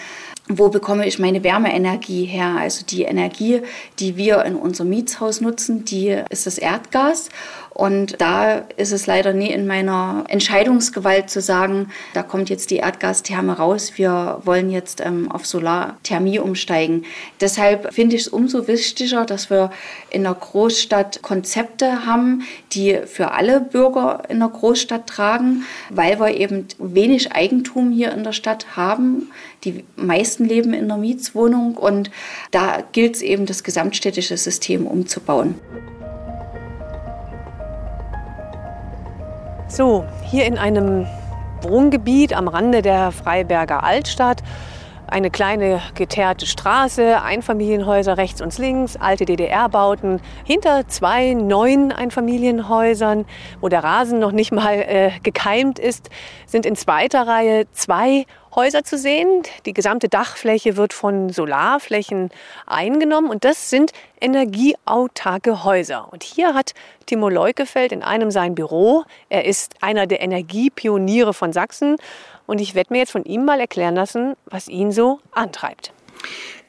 wo 0.50 0.68
bekomme 0.68 1.08
ich 1.08 1.20
meine 1.20 1.44
Wärmeenergie 1.44 2.26
her? 2.26 2.56
Also 2.60 2.86
die 2.86 3.04
Energie, 3.04 3.62
die 4.00 4.18
wir 4.18 4.44
in 4.44 4.56
unserem 4.56 4.90
Mietshaus 4.90 5.40
nutzen, 5.40 5.86
die 5.86 6.22
ist 6.30 6.46
das 6.46 6.58
Erdgas. 6.58 7.30
Und 7.74 8.22
da 8.22 8.58
ist 8.78 8.92
es 8.92 9.08
leider 9.08 9.34
nie 9.34 9.52
in 9.52 9.66
meiner 9.66 10.26
Entscheidungsgewalt 10.28 11.30
zu 11.30 11.42
sagen, 11.42 11.90
da 12.14 12.22
kommt 12.22 12.50
jetzt 12.50 12.70
die 12.70 12.78
Erdgastherme 12.78 13.54
raus, 13.54 13.94
wir 13.96 14.42
wollen 14.44 14.70
jetzt 14.70 15.02
ähm, 15.02 15.32
auf 15.32 15.48
Solarthermie 15.48 16.38
umsteigen. 16.38 17.06
Deshalb 17.42 17.92
finde 17.94 18.16
ich 18.16 18.24
es 18.24 18.28
umso 18.28 18.68
wichtiger, 18.68 19.26
dass 19.26 19.50
wir 19.50 19.72
in 20.12 20.24
der 20.24 20.36
Großstadt 20.36 21.24
Konzepte 21.24 22.06
haben, 22.06 22.44
die 22.74 23.00
für 23.06 23.32
alle 23.32 23.60
Bürger 23.60 24.24
in 24.30 24.40
der 24.40 24.50
Großstadt 24.50 25.08
tragen, 25.08 25.64
weil 25.90 26.20
wir 26.20 26.36
eben 26.36 26.68
wenig 26.78 27.32
Eigentum 27.32 27.92
hier 27.92 28.12
in 28.12 28.24
der 28.24 28.34
Stadt 28.34 28.76
haben. 28.76 29.32
Die 29.64 29.84
meisten 29.96 30.46
leben 30.46 30.74
in 30.74 30.88
der 30.88 30.98
Mietswohnung 30.98 31.76
und 31.76 32.12
da 32.52 32.84
gilt 32.92 33.16
es 33.16 33.22
eben, 33.22 33.46
das 33.46 33.64
gesamtstädtische 33.64 34.38
System 34.38 34.86
umzubauen. 34.86 35.56
So, 39.68 40.06
hier 40.30 40.46
in 40.46 40.58
einem 40.58 41.08
Wohngebiet 41.62 42.34
am 42.34 42.48
Rande 42.48 42.82
der 42.82 43.12
Freiberger 43.12 43.84
Altstadt. 43.84 44.44
Eine 45.08 45.30
kleine 45.30 45.82
geteerte 45.96 46.46
Straße, 46.46 47.22
Einfamilienhäuser 47.22 48.18
rechts 48.18 48.42
und 48.42 48.58
links, 48.58 48.98
alte 48.98 49.26
DDR-Bauten, 49.26 50.22
hinter 50.44 50.88
zwei 50.88 51.34
neuen 51.34 51.92
Einfamilienhäusern, 51.92 53.26
wo 53.62 53.70
der 53.70 53.84
Rasen 53.84 54.20
noch 54.20 54.32
nicht 54.32 54.52
mal 54.52 54.76
äh, 54.76 55.12
gekeimt 55.22 55.80
ist, 55.80 56.10
sind 56.46 56.66
in 56.66 56.76
zweiter 56.76 57.28
Reihe 57.28 57.66
zwei 57.72 58.26
Häuser 58.56 58.84
zu 58.84 58.98
sehen. 58.98 59.44
Die 59.66 59.74
gesamte 59.74 60.10
Dachfläche 60.10 60.78
wird 60.78 60.94
von 60.94 61.30
Solarflächen 61.30 62.30
eingenommen 62.66 63.30
und 63.30 63.44
das 63.44 63.70
sind 63.70 63.92
energieautarke 64.22 65.64
Häuser. 65.64 66.08
Und 66.12 66.24
hier 66.24 66.54
hat 66.54 66.74
Timo 67.06 67.30
Leukefeld 67.30 67.92
in 67.92 68.04
einem 68.04 68.32
sein 68.32 68.56
Büro. 68.56 69.04
Er 69.30 69.46
ist 69.46 69.76
einer 69.82 70.08
der 70.08 70.22
Energiepioniere 70.22 71.34
von 71.34 71.54
Sachsen 71.54 71.98
und 72.46 72.62
ich 72.62 72.76
werde 72.76 72.94
mir 72.94 73.00
jetzt 73.00 73.12
von 73.12 73.24
ihm 73.24 73.46
mal 73.46 73.60
erklären 73.60 73.96
lassen, 73.96 74.36
was 74.46 74.68
ihn 74.68 74.92
so 74.92 75.20
antreibt. 75.32 75.94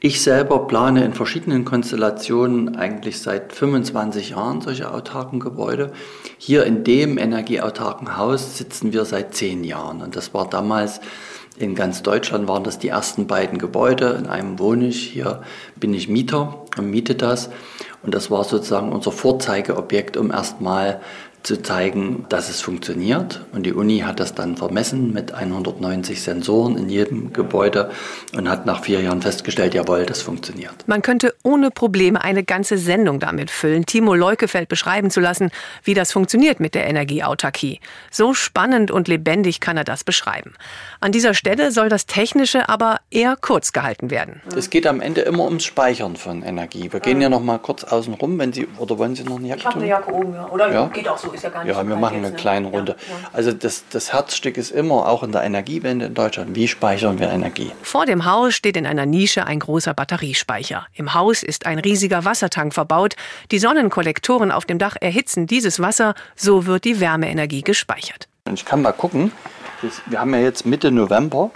Ich 0.01 0.21
selber 0.21 0.67
plane 0.67 1.03
in 1.03 1.13
verschiedenen 1.13 1.65
Konstellationen 1.65 2.75
eigentlich 2.75 3.21
seit 3.21 3.53
25 3.53 4.31
Jahren 4.31 4.61
solche 4.61 4.91
autarken 4.91 5.39
Gebäude. 5.39 5.93
Hier 6.37 6.65
in 6.65 6.83
dem 6.83 7.17
energieautarken 7.17 8.17
Haus 8.17 8.57
sitzen 8.57 8.91
wir 8.91 9.05
seit 9.05 9.33
zehn 9.33 9.63
Jahren 9.63 10.01
und 10.01 10.15
das 10.15 10.33
war 10.33 10.49
damals 10.49 10.99
in 11.57 11.75
ganz 11.75 12.03
Deutschland 12.03 12.47
waren 12.47 12.63
das 12.63 12.79
die 12.79 12.89
ersten 12.89 13.27
beiden 13.27 13.57
Gebäude. 13.57 14.15
In 14.19 14.27
einem 14.27 14.59
wohne 14.59 14.87
ich, 14.87 15.11
hier 15.11 15.41
bin 15.75 15.93
ich 15.93 16.09
Mieter 16.09 16.65
und 16.77 16.89
miete 16.89 17.15
das. 17.15 17.49
Und 18.03 18.13
das 18.13 18.29
war 18.29 18.43
sozusagen 18.43 18.91
unser 18.91 19.11
Vorzeigeobjekt, 19.11 20.17
um 20.17 20.31
erstmal 20.31 21.01
zu 21.45 21.61
zeigen, 21.61 22.25
dass 22.29 22.49
es 22.49 22.61
funktioniert. 22.61 23.41
Und 23.53 23.63
die 23.65 23.73
Uni 23.73 23.99
hat 23.99 24.19
das 24.19 24.33
dann 24.33 24.57
vermessen 24.57 25.13
mit 25.13 25.33
190 25.33 26.21
Sensoren 26.21 26.77
in 26.77 26.89
jedem 26.89 27.33
Gebäude 27.33 27.91
und 28.35 28.49
hat 28.49 28.65
nach 28.65 28.83
vier 28.83 29.01
Jahren 29.01 29.21
festgestellt, 29.21 29.73
jawohl, 29.73 30.05
das 30.05 30.21
funktioniert. 30.21 30.73
Man 30.87 31.01
könnte 31.01 31.33
ohne 31.43 31.71
Probleme 31.71 32.23
eine 32.23 32.43
ganze 32.43 32.77
Sendung 32.77 33.19
damit 33.19 33.51
füllen, 33.51 33.85
Timo 33.85 34.15
Leukefeld 34.15 34.69
beschreiben 34.69 35.09
zu 35.11 35.19
lassen, 35.19 35.51
wie 35.83 35.93
das 35.93 36.11
funktioniert 36.11 36.59
mit 36.59 36.75
der 36.75 36.87
Energieautarkie. 36.87 37.79
So 38.11 38.33
spannend 38.33 38.89
und 38.91 39.07
lebendig 39.07 39.59
kann 39.59 39.77
er 39.77 39.83
das 39.83 40.03
beschreiben. 40.03 40.53
An 40.99 41.11
dieser 41.11 41.33
Stelle 41.33 41.71
soll 41.71 41.89
das 41.89 42.05
Technische 42.07 42.69
aber 42.69 42.99
eher 43.11 43.35
kurz 43.39 43.71
gehalten 43.73 44.09
werden. 44.09 44.41
Es 44.55 44.69
geht 44.69 44.87
am 44.87 45.01
Ende 45.01 45.21
immer 45.21 45.45
ums 45.45 45.63
Speichern 45.65 46.15
von 46.15 46.41
Energie. 46.41 46.91
Wir 46.91 46.99
gehen 46.99 47.21
ja 47.21 47.29
noch 47.29 47.41
mal 47.41 47.59
kurz 47.59 47.83
außen 47.83 48.13
rum, 48.15 48.39
wenn 48.39 48.51
Sie 48.53 48.67
oder 48.77 48.97
wollen 48.97 49.15
Sie 49.15 49.23
noch 49.23 49.37
eine 49.37 49.49
Jacke 49.49 49.59
Ich 49.59 49.65
habe 49.67 49.79
eine 49.79 49.87
Jacke 49.87 50.11
oben, 50.11 50.33
ja. 50.33 50.49
Oder 50.49 50.71
Ja. 50.73 50.87
geht 50.87 51.07
auch 51.07 51.17
so, 51.17 51.34
ist 51.35 51.43
ja 51.43 51.49
gar 51.49 51.63
nicht 51.63 51.73
Ja, 51.75 51.81
so 51.81 51.87
wir 51.87 51.95
machen 51.95 52.15
jetzt, 52.15 52.25
eine 52.25 52.35
ne? 52.35 52.41
kleine 52.41 52.67
Runde. 52.67 52.95
Ja, 52.97 53.13
ja. 53.13 53.29
Also 53.33 53.51
das, 53.51 53.83
das 53.89 54.11
Herzstück 54.13 54.57
ist 54.57 54.71
immer, 54.71 55.07
auch 55.07 55.23
in 55.23 55.31
der 55.31 55.43
Energiewende 55.43 56.07
in 56.07 56.13
Deutschland, 56.13 56.55
wie 56.55 56.67
speichern 56.67 57.19
wir 57.19 57.29
Energie? 57.29 57.71
Vor 57.83 58.05
dem 58.05 58.25
Haus 58.25 58.53
steht 58.55 58.77
in 58.77 58.85
einer 58.85 59.05
Nische 59.05 59.45
ein 59.45 59.59
großer 59.59 59.93
Batteriespeicher. 59.93 60.87
Im 60.93 61.13
Haus 61.13 61.43
ist 61.43 61.65
ein 61.65 61.79
riesiger 61.79 62.25
Wassertank 62.25 62.73
verbaut. 62.73 63.15
Die 63.51 63.59
Sonnenkollektoren 63.59 64.51
auf 64.51 64.65
dem 64.65 64.79
Dach 64.79 64.95
erhitzen 64.99 65.47
dieses 65.47 65.79
Wasser, 65.79 66.15
so 66.35 66.65
wird 66.65 66.85
die 66.85 66.99
Wärmeenergie 66.99 67.61
gespeichert. 67.61 68.27
Und 68.47 68.53
ich 68.55 68.65
kann 68.65 68.81
mal 68.81 68.91
gucken, 68.93 69.31
wir 70.07 70.19
haben 70.19 70.33
ja 70.33 70.39
jetzt 70.39 70.65
Mitte 70.65 70.91
November 70.91 71.51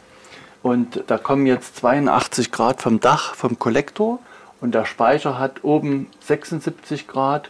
und 0.61 1.03
da 1.07 1.17
kommen 1.17 1.45
jetzt 1.45 1.77
82 1.77 2.51
Grad 2.51 2.81
vom 2.81 2.99
Dach, 2.99 3.35
vom 3.35 3.57
Kollektor 3.59 4.19
und 4.61 4.75
der 4.75 4.85
Speicher 4.85 5.39
hat 5.39 5.63
oben 5.63 6.07
76 6.25 7.07
Grad 7.07 7.49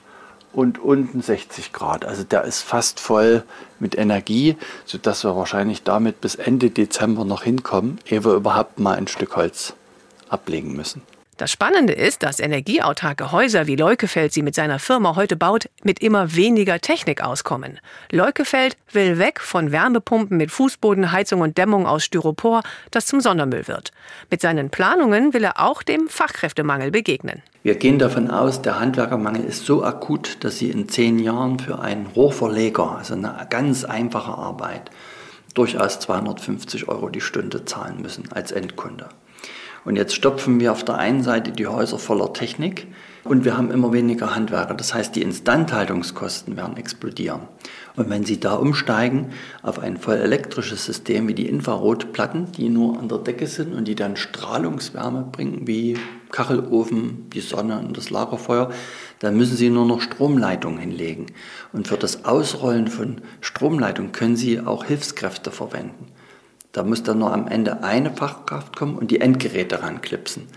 und 0.54 0.80
unten 0.80 1.22
60 1.22 1.74
Grad. 1.74 2.06
Also 2.06 2.24
der 2.24 2.44
ist 2.44 2.62
fast 2.62 3.00
voll 3.00 3.44
mit 3.80 3.98
Energie, 3.98 4.58
sodass 4.86 5.24
wir 5.24 5.36
wahrscheinlich 5.36 5.84
damit 5.84 6.22
bis 6.22 6.36
Ende 6.36 6.70
Dezember 6.70 7.26
noch 7.26 7.44
hinkommen, 7.44 8.00
ehe 8.08 8.24
wir 8.26 8.34
überhaupt 8.34 8.80
mal 8.80 8.98
ein 8.98 9.08
Stück 9.08 9.36
Holz 9.36 9.74
ablegen 10.30 10.76
müssen. 10.76 11.02
Das 11.40 11.52
Spannende 11.54 11.94
ist, 11.94 12.22
dass 12.24 12.42
energieautarke 12.42 13.32
Häuser 13.32 13.66
wie 13.66 13.78
Leukefeld 13.78 14.34
sie 14.34 14.42
mit 14.42 14.56
seiner 14.56 14.78
Firma 14.78 15.16
heute 15.16 15.38
baut, 15.38 15.70
mit 15.86 16.02
immer 16.02 16.36
weniger 16.36 16.82
Technik 16.82 17.24
auskommen. 17.24 17.80
Leukefeld 18.12 18.76
will 18.92 19.20
weg 19.20 19.40
von 19.40 19.72
Wärmepumpen 19.72 20.36
mit 20.36 20.52
Fußbodenheizung 20.52 21.40
und 21.40 21.58
Dämmung 21.58 21.88
aus 21.88 22.04
Styropor, 22.04 22.62
das 22.92 23.06
zum 23.06 23.22
Sondermüll 23.22 23.70
wird. 23.70 23.94
Mit 24.30 24.42
seinen 24.42 24.70
Planungen 24.70 25.34
will 25.34 25.46
er 25.46 25.62
auch 25.62 25.82
dem 25.82 26.10
Fachkräftemangel 26.10 26.92
begegnen. 26.92 27.42
Wir 27.64 27.76
gehen 27.76 28.00
davon 28.00 28.30
aus, 28.30 28.62
der 28.62 28.82
Handwerkermangel 28.82 29.46
ist 29.46 29.66
so 29.66 29.82
akut, 29.82 30.44
dass 30.44 30.58
Sie 30.58 30.70
in 30.70 30.90
zehn 30.90 31.20
Jahren 31.20 31.58
für 31.58 31.80
einen 31.80 32.08
Rohrverleger, 32.08 32.98
also 32.98 33.14
eine 33.14 33.48
ganz 33.50 33.86
einfache 33.86 34.34
Arbeit, 34.34 34.92
durchaus 35.54 36.02
250 36.02 36.90
Euro 36.90 37.08
die 37.08 37.22
Stunde 37.22 37.64
zahlen 37.64 38.02
müssen 38.02 38.30
als 38.34 38.52
Endkunde. 38.52 39.08
Und 39.86 39.96
jetzt 39.96 40.14
stopfen 40.14 40.60
wir 40.60 40.72
auf 40.72 40.84
der 40.84 40.96
einen 40.96 41.24
Seite 41.24 41.52
die 41.52 41.68
Häuser 41.68 42.00
voller 42.00 42.34
Technik 42.34 42.88
und 43.24 43.46
wir 43.46 43.58
haben 43.58 43.72
immer 43.72 43.94
weniger 43.94 44.36
Handwerker. 44.36 44.74
Das 44.74 44.94
heißt, 44.94 45.16
die 45.16 45.22
Instandhaltungskosten 45.22 46.58
werden 46.58 46.78
explodieren. 46.78 47.42
Und 47.96 48.10
wenn 48.10 48.24
Sie 48.24 48.40
da 48.40 48.56
umsteigen 48.56 49.30
auf 49.62 49.80
ein 49.80 49.98
voll 49.98 50.16
elektrisches 50.16 50.86
System 50.86 51.28
wie 51.28 51.34
die 51.34 51.48
Infrarotplatten, 51.48 52.52
die 52.54 52.70
nur 52.70 52.98
an 52.98 53.10
der 53.10 53.18
Decke 53.20 53.48
sind 53.48 53.74
und 53.74 53.88
die 53.88 53.96
dann 53.96 54.16
Strahlungswärme 54.16 55.28
bringen, 55.32 55.68
wie 55.68 55.98
Kachelofen, 56.32 57.30
die 57.32 57.42
Sonne 57.42 57.80
und 57.80 57.98
das 57.98 58.10
Lagerfeuer, 58.10 58.72
dann 59.20 59.36
müssen 59.36 59.58
Sie 59.58 59.70
nur 59.70 59.86
noch 59.86 60.02
Stromleitungen 60.02 60.80
hinlegen. 60.80 61.28
Und 61.74 61.88
für 61.88 61.98
das 61.98 62.26
Ausrollen 62.26 62.88
von 62.88 63.22
Stromleitungen 63.42 64.12
können 64.12 64.38
Sie 64.38 64.60
auch 64.60 64.86
Hilfskräfte 64.86 65.52
verwenden. 65.52 66.08
Da 66.72 66.84
muss 66.84 67.04
dann 67.04 67.20
nur 67.20 67.34
am 67.34 67.48
Ende 67.48 67.84
eine 67.84 68.12
Fachkraft 68.12 68.76
kommen 68.78 68.98
und 68.98 69.10
die 69.12 69.22
Endgeräte 69.22 69.82
ranklipsen. 69.82 70.48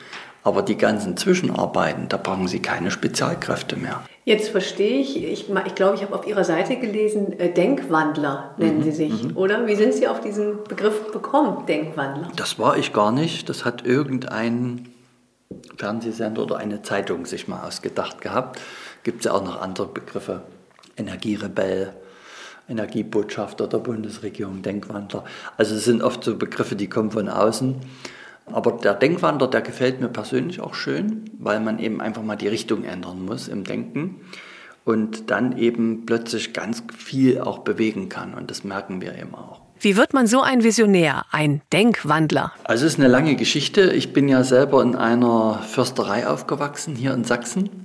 Aber 0.44 0.62
die 0.62 0.76
ganzen 0.76 1.16
Zwischenarbeiten, 1.16 2.08
da 2.08 2.16
brauchen 2.16 2.48
Sie 2.48 2.60
keine 2.60 2.90
Spezialkräfte 2.90 3.76
mehr. 3.76 4.02
Jetzt 4.24 4.50
verstehe 4.50 5.00
ich, 5.00 5.22
ich, 5.22 5.48
ich 5.48 5.74
glaube, 5.74 5.96
ich 5.96 6.02
habe 6.02 6.14
auf 6.14 6.26
Ihrer 6.26 6.44
Seite 6.44 6.76
gelesen, 6.76 7.38
äh, 7.38 7.52
Denkwandler 7.52 8.54
nennen 8.58 8.78
Mhm, 8.78 8.82
Sie 8.82 8.90
sich, 8.92 9.36
oder? 9.36 9.66
Wie 9.66 9.74
sind 9.76 9.94
Sie 9.94 10.06
auf 10.08 10.20
diesen 10.20 10.64
Begriff 10.64 11.12
gekommen, 11.12 11.64
Denkwandler? 11.66 12.28
Das 12.36 12.58
war 12.58 12.76
ich 12.76 12.92
gar 12.92 13.12
nicht. 13.12 13.48
Das 13.48 13.64
hat 13.64 13.84
irgendein 13.86 14.88
Fernsehsender 15.76 16.42
oder 16.42 16.56
eine 16.56 16.82
Zeitung 16.82 17.24
sich 17.26 17.48
mal 17.48 17.66
ausgedacht 17.66 18.20
gehabt. 18.20 18.60
Gibt 19.04 19.20
es 19.20 19.24
ja 19.26 19.32
auch 19.32 19.44
noch 19.44 19.60
andere 19.60 19.86
Begriffe. 19.88 20.42
Energierebell, 20.96 21.92
Energiebotschafter 22.72 23.68
der 23.68 23.78
Bundesregierung, 23.78 24.62
Denkwandler. 24.62 25.24
Also 25.56 25.76
es 25.76 25.84
sind 25.84 26.02
oft 26.02 26.24
so 26.24 26.36
Begriffe, 26.36 26.74
die 26.74 26.88
kommen 26.88 27.10
von 27.10 27.28
außen. 27.28 27.76
Aber 28.46 28.72
der 28.72 28.94
Denkwandler, 28.94 29.48
der 29.48 29.60
gefällt 29.60 30.00
mir 30.00 30.08
persönlich 30.08 30.60
auch 30.60 30.74
schön, 30.74 31.24
weil 31.38 31.60
man 31.60 31.78
eben 31.78 32.00
einfach 32.00 32.22
mal 32.22 32.36
die 32.36 32.48
Richtung 32.48 32.84
ändern 32.84 33.24
muss 33.24 33.48
im 33.48 33.64
Denken 33.64 34.16
und 34.84 35.30
dann 35.30 35.56
eben 35.56 36.06
plötzlich 36.06 36.52
ganz 36.52 36.82
viel 36.96 37.40
auch 37.40 37.60
bewegen 37.60 38.08
kann. 38.08 38.34
Und 38.34 38.50
das 38.50 38.64
merken 38.64 39.00
wir 39.00 39.16
eben 39.16 39.34
auch. 39.34 39.60
Wie 39.78 39.96
wird 39.96 40.14
man 40.14 40.26
so 40.26 40.40
ein 40.40 40.62
Visionär, 40.62 41.24
ein 41.32 41.60
Denkwandler? 41.72 42.52
Also 42.64 42.86
es 42.86 42.94
ist 42.94 42.98
eine 43.00 43.08
lange 43.08 43.34
Geschichte. 43.34 43.92
Ich 43.92 44.12
bin 44.12 44.28
ja 44.28 44.44
selber 44.44 44.82
in 44.82 44.94
einer 44.94 45.58
Försterei 45.58 46.28
aufgewachsen, 46.28 46.94
hier 46.94 47.12
in 47.14 47.24
Sachsen. 47.24 47.81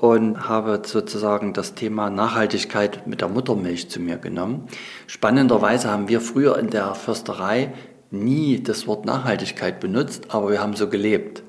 Und 0.00 0.48
habe 0.48 0.80
sozusagen 0.84 1.52
das 1.52 1.74
Thema 1.74 2.08
Nachhaltigkeit 2.08 3.06
mit 3.06 3.20
der 3.20 3.28
Muttermilch 3.28 3.90
zu 3.90 4.00
mir 4.00 4.16
genommen. 4.16 4.66
Spannenderweise 5.06 5.90
haben 5.90 6.08
wir 6.08 6.22
früher 6.22 6.58
in 6.58 6.70
der 6.70 6.94
Försterei 6.94 7.74
nie 8.10 8.62
das 8.62 8.86
Wort 8.86 9.04
Nachhaltigkeit 9.04 9.78
benutzt, 9.78 10.28
aber 10.28 10.50
wir 10.50 10.62
haben 10.62 10.74
so 10.74 10.88
gelebt. 10.88 11.42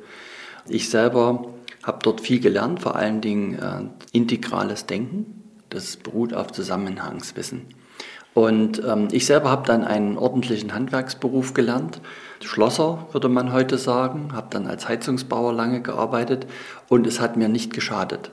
Ich 0.68 0.90
selber 0.90 1.46
habe 1.84 2.00
dort 2.04 2.20
viel 2.22 2.40
gelernt, 2.40 2.82
vor 2.82 2.96
allen 2.96 3.22
Dingen 3.22 3.58
äh, 3.58 4.18
integrales 4.18 4.86
Denken. 4.86 5.44
Das 5.70 5.96
beruht 5.96 6.34
auf 6.34 6.52
Zusammenhangswissen. 6.52 7.68
Und 8.34 8.82
ähm, 8.86 9.10
ich 9.12 9.26
selber 9.26 9.50
habe 9.50 9.66
dann 9.66 9.84
einen 9.84 10.18
ordentlichen 10.18 10.74
Handwerksberuf 10.74 11.54
gelernt. 11.54 12.02
Schlosser 12.42 13.08
würde 13.12 13.28
man 13.28 13.52
heute 13.52 13.78
sagen, 13.78 14.34
habe 14.34 14.48
dann 14.52 14.68
als 14.68 14.88
Heizungsbauer 14.88 15.54
lange 15.54 15.82
gearbeitet 15.82 16.48
und 16.88 17.08
es 17.08 17.20
hat 17.20 17.36
mir 17.36 17.50
nicht 17.50 17.74
geschadet. 17.74 18.32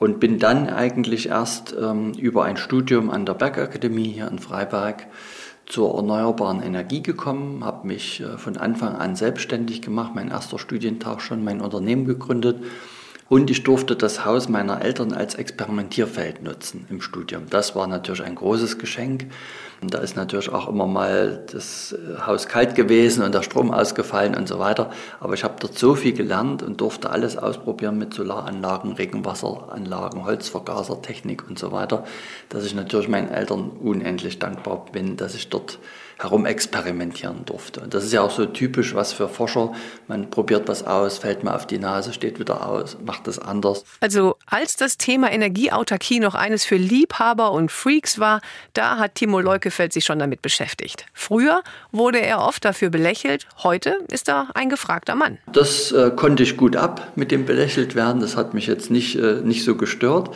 Und 0.00 0.18
bin 0.18 0.38
dann 0.38 0.68
eigentlich 0.68 1.28
erst 1.28 1.76
ähm, 1.80 2.14
über 2.14 2.44
ein 2.44 2.56
Studium 2.56 3.10
an 3.10 3.26
der 3.26 3.34
Bergakademie 3.34 4.08
hier 4.08 4.28
in 4.28 4.38
Freiberg 4.38 5.06
zur 5.66 5.94
erneuerbaren 5.94 6.62
Energie 6.62 7.02
gekommen, 7.02 7.62
habe 7.64 7.86
mich 7.86 8.20
äh, 8.20 8.38
von 8.38 8.56
Anfang 8.56 8.96
an 8.96 9.14
selbstständig 9.14 9.82
gemacht, 9.82 10.12
mein 10.14 10.30
erster 10.30 10.58
Studientag 10.58 11.20
schon, 11.20 11.44
mein 11.44 11.60
Unternehmen 11.60 12.06
gegründet 12.06 12.64
und 13.30 13.48
ich 13.48 13.62
durfte 13.62 13.94
das 13.94 14.24
Haus 14.24 14.48
meiner 14.48 14.82
Eltern 14.82 15.12
als 15.12 15.36
Experimentierfeld 15.36 16.42
nutzen 16.42 16.84
im 16.90 17.00
Studium. 17.00 17.44
Das 17.48 17.76
war 17.76 17.86
natürlich 17.86 18.24
ein 18.24 18.34
großes 18.34 18.76
Geschenk. 18.76 19.26
Und 19.80 19.94
da 19.94 19.98
ist 19.98 20.16
natürlich 20.16 20.50
auch 20.50 20.68
immer 20.68 20.88
mal 20.88 21.46
das 21.50 21.92
äh, 21.92 22.22
Haus 22.26 22.48
kalt 22.48 22.74
gewesen 22.74 23.22
und 23.22 23.32
der 23.32 23.42
Strom 23.42 23.70
ausgefallen 23.70 24.34
und 24.34 24.48
so 24.48 24.58
weiter. 24.58 24.90
Aber 25.20 25.34
ich 25.34 25.44
habe 25.44 25.54
dort 25.60 25.78
so 25.78 25.94
viel 25.94 26.12
gelernt 26.12 26.64
und 26.64 26.80
durfte 26.80 27.10
alles 27.10 27.38
ausprobieren 27.38 27.98
mit 27.98 28.12
Solaranlagen, 28.12 28.94
Regenwasseranlagen, 28.94 30.24
Holzvergasertechnik 30.24 31.48
und 31.48 31.56
so 31.56 31.70
weiter, 31.70 32.04
dass 32.48 32.66
ich 32.66 32.74
natürlich 32.74 33.08
meinen 33.08 33.30
Eltern 33.30 33.70
unendlich 33.70 34.40
dankbar 34.40 34.86
bin, 34.90 35.16
dass 35.16 35.36
ich 35.36 35.48
dort 35.48 35.78
herumexperimentieren 36.20 37.46
durfte. 37.46 37.80
Und 37.80 37.94
das 37.94 38.04
ist 38.04 38.12
ja 38.12 38.20
auch 38.20 38.30
so 38.30 38.44
typisch 38.44 38.94
was 38.94 39.12
für 39.12 39.28
Forscher. 39.28 39.72
Man 40.06 40.28
probiert 40.28 40.68
was 40.68 40.86
aus, 40.86 41.18
fällt 41.18 41.44
mal 41.44 41.54
auf 41.54 41.66
die 41.66 41.78
Nase, 41.78 42.12
steht 42.12 42.38
wieder 42.38 42.66
aus, 42.66 42.98
macht 43.04 43.26
das 43.26 43.38
anders. 43.38 43.84
Also 44.00 44.36
als 44.44 44.76
das 44.76 44.98
Thema 44.98 45.32
Energieautarkie 45.32 46.20
noch 46.20 46.34
eines 46.34 46.64
für 46.66 46.76
Liebhaber 46.76 47.52
und 47.52 47.72
Freaks 47.72 48.18
war, 48.18 48.42
da 48.74 48.98
hat 48.98 49.14
Timo 49.14 49.40
Leukefeld 49.40 49.94
sich 49.94 50.04
schon 50.04 50.18
damit 50.18 50.42
beschäftigt. 50.42 51.06
Früher 51.14 51.62
wurde 51.90 52.20
er 52.20 52.40
oft 52.40 52.64
dafür 52.66 52.90
belächelt, 52.90 53.46
heute 53.62 53.96
ist 54.10 54.28
er 54.28 54.48
ein 54.54 54.68
gefragter 54.68 55.14
Mann. 55.14 55.38
Das 55.50 55.90
äh, 55.92 56.10
konnte 56.14 56.42
ich 56.42 56.58
gut 56.58 56.76
ab 56.76 57.12
mit 57.16 57.30
dem 57.30 57.46
belächelt 57.46 57.94
werden, 57.94 58.20
das 58.20 58.36
hat 58.36 58.52
mich 58.52 58.66
jetzt 58.66 58.90
nicht, 58.90 59.16
äh, 59.16 59.40
nicht 59.42 59.64
so 59.64 59.74
gestört. 59.74 60.30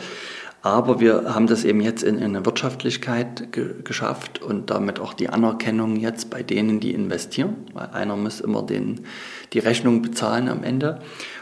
Aber 0.65 0.99
wir 0.99 1.35
haben 1.35 1.45
das 1.45 1.63
eben 1.63 1.79
jetzt 1.79 2.01
in, 2.01 2.17
in 2.17 2.23
eine 2.23 2.43
Wirtschaftlichkeit 2.43 3.53
ge 3.53 3.75
geschafft 3.83 4.41
und 4.41 4.71
damit 4.71 4.99
auch 4.99 5.13
die 5.13 5.29
Anerkennung 5.29 5.95
jetzt 5.95 6.31
bei 6.31 6.41
denen, 6.41 6.79
die 6.79 6.91
investieren, 6.91 7.67
weil 7.73 7.89
einer 7.89 8.15
muss 8.15 8.41
immer 8.41 8.63
den, 8.63 9.01
die 9.53 9.59
Rechnung 9.59 10.01
bezahlen 10.01 10.49
am 10.49 10.63
Ende. 10.63 11.01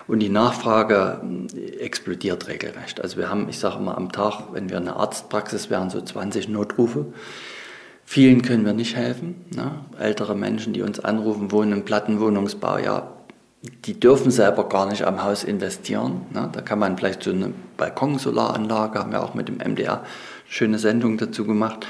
Und 0.09 0.19
die 0.19 0.27
Nachfrage 0.27 1.21
äh, 1.55 1.77
explodiert 1.77 2.49
regelrecht. 2.49 2.99
Also 2.99 3.15
wir 3.15 3.29
haben, 3.29 3.47
ich 3.47 3.59
sage 3.59 3.77
immer 3.77 3.97
am 3.97 4.11
Tag, 4.11 4.51
wenn 4.51 4.69
wir 4.69 4.75
eine 4.75 4.97
Arztpraxis 4.97 5.69
wären, 5.69 5.89
so 5.89 6.01
20 6.01 6.49
Notrufe. 6.49 7.05
Vielen 8.03 8.41
können 8.41 8.65
wir 8.65 8.73
nicht 8.73 8.97
helfen. 8.97 9.45
Ne? 9.55 9.71
Ältere 9.97 10.35
Menschen, 10.35 10.73
die 10.73 10.81
uns 10.81 10.99
anrufen, 10.99 11.49
wohnen 11.53 11.71
im 11.71 11.85
Plattenwohnungsbau, 11.85 12.77
ja, 12.77 13.12
die 13.63 13.99
dürfen 13.99 14.29
selber 14.29 14.67
gar 14.67 14.85
nicht 14.87 15.03
am 15.05 15.23
Haus 15.23 15.43
investieren. 15.43 16.21
Ne? 16.31 16.49
Da 16.51 16.61
kann 16.61 16.79
man 16.79 16.97
vielleicht 16.97 17.23
so 17.23 17.31
eine 17.31 17.53
Balkonsolaranlage, 17.77 18.99
haben 18.99 19.11
wir 19.11 19.23
auch 19.23 19.33
mit 19.33 19.47
dem 19.47 19.57
MDR 19.57 20.03
schöne 20.47 20.79
Sendung 20.79 21.17
dazu 21.17 21.45
gemacht. 21.45 21.87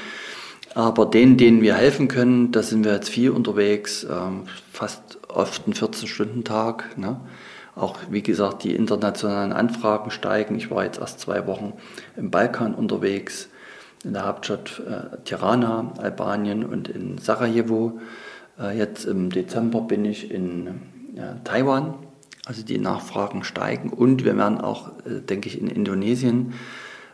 Aber 0.74 1.06
denen, 1.06 1.36
denen 1.36 1.62
wir 1.62 1.74
helfen 1.74 2.08
können, 2.08 2.52
da 2.52 2.62
sind 2.62 2.84
wir 2.84 2.94
jetzt 2.94 3.08
viel 3.08 3.30
unterwegs, 3.30 4.04
ähm, 4.04 4.44
fast 4.72 5.18
oft 5.28 5.66
einen 5.66 5.74
14-Stunden-Tag. 5.74 6.96
Ne? 6.96 7.20
Auch 7.74 7.98
wie 8.08 8.22
gesagt, 8.22 8.62
die 8.62 8.74
internationalen 8.74 9.52
Anfragen 9.52 10.10
steigen. 10.10 10.56
Ich 10.56 10.70
war 10.70 10.84
jetzt 10.84 11.00
erst 11.00 11.20
zwei 11.20 11.46
Wochen 11.46 11.74
im 12.16 12.30
Balkan 12.30 12.74
unterwegs, 12.74 13.48
in 14.04 14.12
der 14.12 14.26
Hauptstadt 14.26 14.80
äh, 14.86 15.16
Tirana, 15.24 15.92
Albanien 15.98 16.64
und 16.64 16.88
in 16.88 17.18
Sarajevo. 17.18 18.00
Äh, 18.60 18.78
jetzt 18.78 19.06
im 19.06 19.30
Dezember 19.30 19.80
bin 19.80 20.04
ich 20.04 20.30
in 20.30 20.93
Taiwan. 21.44 21.94
Also 22.46 22.62
die 22.62 22.78
Nachfragen 22.78 23.42
steigen 23.42 23.90
und 23.90 24.24
wir 24.24 24.36
werden 24.36 24.60
auch, 24.60 24.88
äh, 25.06 25.20
denke 25.20 25.48
ich, 25.48 25.58
in 25.58 25.68
Indonesien 25.68 26.52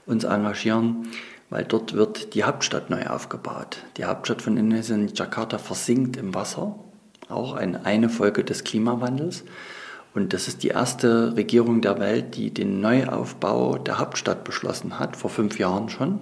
uns 0.04 0.25
engagieren, 0.25 1.07
weil 1.50 1.64
dort 1.64 1.92
wird 1.92 2.35
die 2.35 2.42
Hauptstadt 2.42 2.90
neu 2.90 3.07
aufgebaut. 3.07 3.78
Die 3.97 4.04
Hauptstadt 4.04 4.42
von 4.42 4.57
Indonesien, 4.57 5.09
Jakarta, 5.14 5.59
versinkt 5.59 6.16
im 6.16 6.35
Wasser, 6.35 6.75
auch 7.28 7.54
eine, 7.54 7.87
eine 7.87 8.09
Folge 8.09 8.42
des 8.42 8.64
Klimawandels. 8.64 9.45
Und 10.14 10.33
das 10.33 10.49
ist 10.49 10.64
die 10.64 10.69
erste 10.69 11.37
Regierung 11.37 11.80
der 11.80 12.00
Welt, 12.00 12.37
die 12.37 12.52
den 12.52 12.80
Neuaufbau 12.80 13.78
der 13.78 14.00
Hauptstadt 14.00 14.42
beschlossen 14.42 14.99
hat, 14.99 15.16
vor 15.16 15.30
fünf 15.30 15.61
Jahren 15.61 15.88
schon. 15.88 16.19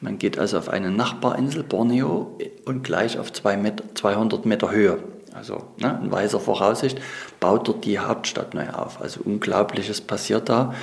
Man 0.00 0.16
geht 0.16 0.38
also 0.38 0.56
auf 0.56 0.70
eine 0.70 0.90
Nachbarinsel, 0.90 1.64
Borneo, 1.64 2.38
und 2.64 2.82
gleich 2.82 3.18
auf 3.18 3.30
200 3.30 4.46
Meter 4.46 4.70
Höhe 4.70 4.98
also 5.34 5.68
ne, 5.78 6.00
in 6.02 6.10
weiser 6.10 6.40
Voraussicht, 6.40 6.98
baut 7.40 7.68
dort 7.68 7.84
die 7.84 7.98
Hauptstadt 7.98 8.54
neu 8.54 8.68
auf. 8.70 9.00
Also 9.00 9.20
Unglaubliches 9.24 10.00
passiert 10.00 10.48
da 10.48 10.74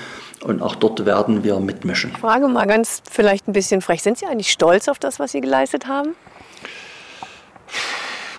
und 0.43 0.61
auch 0.61 0.75
dort 0.75 1.05
werden 1.05 1.43
wir 1.43 1.59
mitmischen. 1.59 2.11
Ich 2.11 2.19
frage 2.19 2.47
mal 2.47 2.65
ganz 2.65 3.01
vielleicht 3.09 3.47
ein 3.47 3.53
bisschen 3.53 3.81
frech, 3.81 4.01
sind 4.01 4.17
Sie 4.17 4.25
eigentlich 4.25 4.51
stolz 4.51 4.87
auf 4.87 4.99
das, 4.99 5.19
was 5.19 5.31
Sie 5.31 5.41
geleistet 5.41 5.87
haben? 5.87 6.15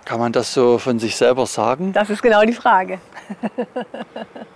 Kann 0.04 0.20
man 0.20 0.32
das 0.32 0.54
so 0.54 0.78
von 0.78 0.98
sich 1.00 1.16
selber 1.16 1.46
sagen? 1.46 1.92
Das 1.92 2.10
ist 2.10 2.22
genau 2.22 2.44
die 2.44 2.52
Frage. 2.52 3.00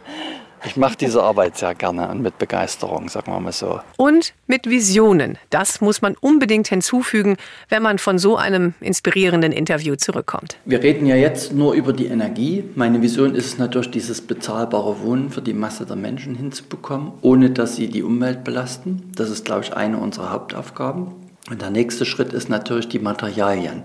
Ich 0.65 0.77
mache 0.77 0.97
diese 0.97 1.23
Arbeit 1.23 1.57
sehr 1.57 1.75
gerne 1.75 2.09
und 2.09 2.21
mit 2.21 2.39
Begeisterung, 2.39 3.09
sagen 3.09 3.33
wir 3.33 3.41
mal 3.41 3.53
so. 3.53 3.81
Und 3.97 4.35
mit 4.47 4.69
Visionen. 4.69 5.39
Das 5.49 5.81
muss 5.81 6.03
man 6.03 6.17
unbedingt 6.21 6.69
hinzufügen, 6.69 7.37
wenn 7.71 7.83
man 7.83 7.99
von 7.99 8.19
so 8.19 8.37
einem 8.37 8.75
inspirierenden 8.81 9.53
Interview 9.53 9.97
zurückkommt. 9.97 10.59
Wir 10.67 10.83
reden 10.83 11.07
ja 11.07 11.17
jetzt 11.17 11.55
nur 11.55 11.73
über 11.73 11.95
die 11.95 12.07
Energie. 12.07 12.65
Meine 12.75 13.01
Vision 13.01 13.35
ist 13.35 13.47
es 13.47 13.59
natürlich, 13.59 13.91
dieses 13.91 14.21
bezahlbare 14.21 15.01
Wohnen 15.03 15.31
für 15.31 15.41
die 15.41 15.55
Masse 15.55 15.87
der 15.87 15.97
Menschen 15.97 16.35
hinzubekommen, 16.35 17.13
ohne 17.23 17.51
dass 17.51 17.77
sie 17.77 17.89
die 17.89 18.03
Umwelt 18.03 18.45
belasten. 18.45 19.11
Das 19.17 19.31
ist, 19.31 19.47
glaube 19.47 19.63
ich, 19.63 19.75
eine 19.75 19.97
unserer 19.99 20.31
Hauptaufgaben. 20.31 21.09
Und 21.51 21.63
der 21.63 21.71
nächste 21.71 22.05
Schritt 22.05 22.35
ist 22.35 22.51
natürlich 22.51 22.89
die 22.89 22.99
Materialien. 22.99 23.85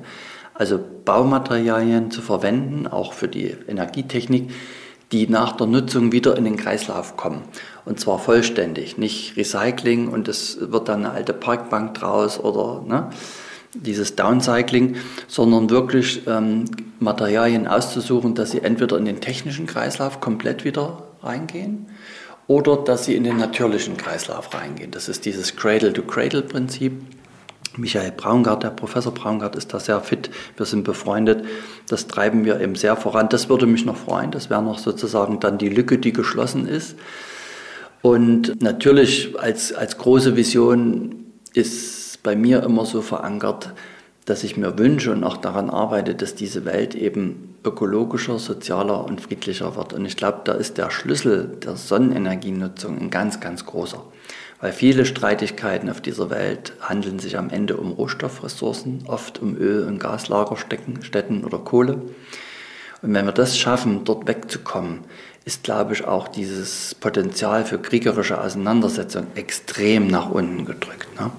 Also 0.54 0.80
Baumaterialien 1.06 2.12
zu 2.12 2.22
verwenden, 2.22 2.88
auch 2.88 3.14
für 3.14 3.28
die 3.28 3.56
Energietechnik, 3.68 4.52
die 5.12 5.28
nach 5.28 5.54
der 5.54 5.68
Nutzung 5.68 6.12
wieder 6.12 6.38
in 6.38 6.46
den 6.46 6.58
Kreislauf 6.58 7.16
kommen. 7.16 7.44
Und 7.86 8.00
zwar 8.00 8.20
vollständig, 8.20 8.98
nicht 8.98 9.38
Recycling 9.38 10.08
und 10.08 10.28
es 10.28 10.58
wird 10.60 10.90
dann 10.90 11.06
eine 11.06 11.14
alte 11.14 11.34
Parkbank 11.34 11.94
draus 11.94 12.40
oder 12.40 12.84
ne, 12.86 13.10
dieses 13.74 14.16
Downcycling, 14.16 14.96
sondern 15.28 15.70
wirklich 15.70 16.26
ähm, 16.28 16.66
Materialien 17.00 17.68
auszusuchen, 17.68 18.36
dass 18.36 18.52
sie 18.52 18.62
entweder 18.62 18.98
in 18.98 19.06
den 19.06 19.22
technischen 19.22 19.68
Kreislauf 19.68 20.22
komplett 20.22 20.64
wieder 20.66 21.04
reingehen 21.22 21.88
oder 22.48 22.78
dass 22.78 23.06
sie 23.06 23.16
in 23.16 23.24
den 23.24 23.38
natürlichen 23.38 23.98
Kreislauf 23.98 24.54
reingehen. 24.54 24.92
Das 24.92 25.10
ist 25.10 25.26
dieses 25.26 25.56
Cradle-to-Cradle-Prinzip. 25.56 26.94
Michael 27.78 28.12
Braungart, 28.12 28.64
der 28.64 28.70
Professor 28.70 29.14
Braungart 29.14 29.56
ist 29.56 29.74
da 29.74 29.80
sehr 29.80 30.00
fit. 30.02 30.30
Wir 30.58 30.66
sind 30.66 30.84
befreundet. 30.84 31.46
Das 31.88 32.08
treiben 32.08 32.46
wir 32.46 32.60
eben 32.60 32.76
sehr 32.76 32.96
voran. 32.96 33.30
Das 33.30 33.50
würde 33.50 33.68
mich 33.68 33.86
noch 33.86 33.98
freuen. 33.98 34.32
Das 34.32 34.50
wäre 34.50 34.64
noch 34.64 34.80
sozusagen 34.80 35.40
dann 35.40 35.58
die 35.58 35.70
Lücke, 35.70 35.98
die 35.98 36.14
geschlossen 36.14 36.68
ist. 36.68 36.96
Und 38.02 38.62
natürlich 38.62 39.38
als, 39.40 39.74
als 39.74 39.98
große 39.98 40.36
Vision 40.36 41.26
ist 41.54 42.22
bei 42.24 42.36
mir 42.36 42.64
immer 42.64 42.86
so 42.86 43.02
verankert, 43.02 43.74
dass 44.26 44.44
ich 44.44 44.58
mir 44.58 44.78
wünsche 44.78 45.12
und 45.12 45.24
auch 45.24 45.38
daran 45.38 45.70
arbeite, 45.70 46.16
dass 46.16 46.36
diese 46.36 46.66
Welt 46.66 46.96
eben 46.96 47.56
ökologischer, 47.64 48.40
sozialer 48.40 49.06
und 49.06 49.22
friedlicher 49.22 49.76
wird. 49.76 49.94
Und 49.94 50.06
ich 50.06 50.18
glaube, 50.18 50.42
da 50.44 50.54
ist 50.54 50.78
der 50.78 50.90
Schlüssel 50.90 51.58
der 51.64 51.76
Sonnenenergienutzung 51.76 52.98
ein 53.00 53.10
ganz, 53.10 53.40
ganz 53.40 53.66
großer. 53.66 54.04
Weil 54.62 54.72
viele 54.72 55.06
Streitigkeiten 55.06 55.90
auf 55.90 56.02
dieser 56.02 56.30
Welt 56.30 56.74
handeln 56.80 57.20
sich 57.20 57.38
am 57.38 57.50
Ende 57.50 57.78
um 57.78 57.92
Rohstoffressourcen, 57.92 59.04
oft 59.08 59.40
um 59.42 59.56
Öl- 59.58 59.86
und 59.86 60.00
Gaslagerstätten 60.00 61.44
oder 61.44 61.58
Kohle. 61.60 62.02
Und 63.02 63.14
wenn 63.14 63.26
wir 63.26 63.34
das 63.34 63.58
schaffen, 63.58 64.06
dort 64.06 64.28
wegzukommen, 64.28 65.04
ist, 65.44 65.64
glaube 65.64 65.94
ich, 65.94 66.06
auch 66.06 66.28
dieses 66.28 66.96
Potenzial 66.96 67.66
für 67.66 67.78
kriegerische 67.78 68.42
Auseinandersetzung 68.42 69.28
extrem 69.36 70.08
nach 70.08 70.30
unten 70.30 70.66
gedrückt. 70.66 71.08
Ne? 71.20 71.32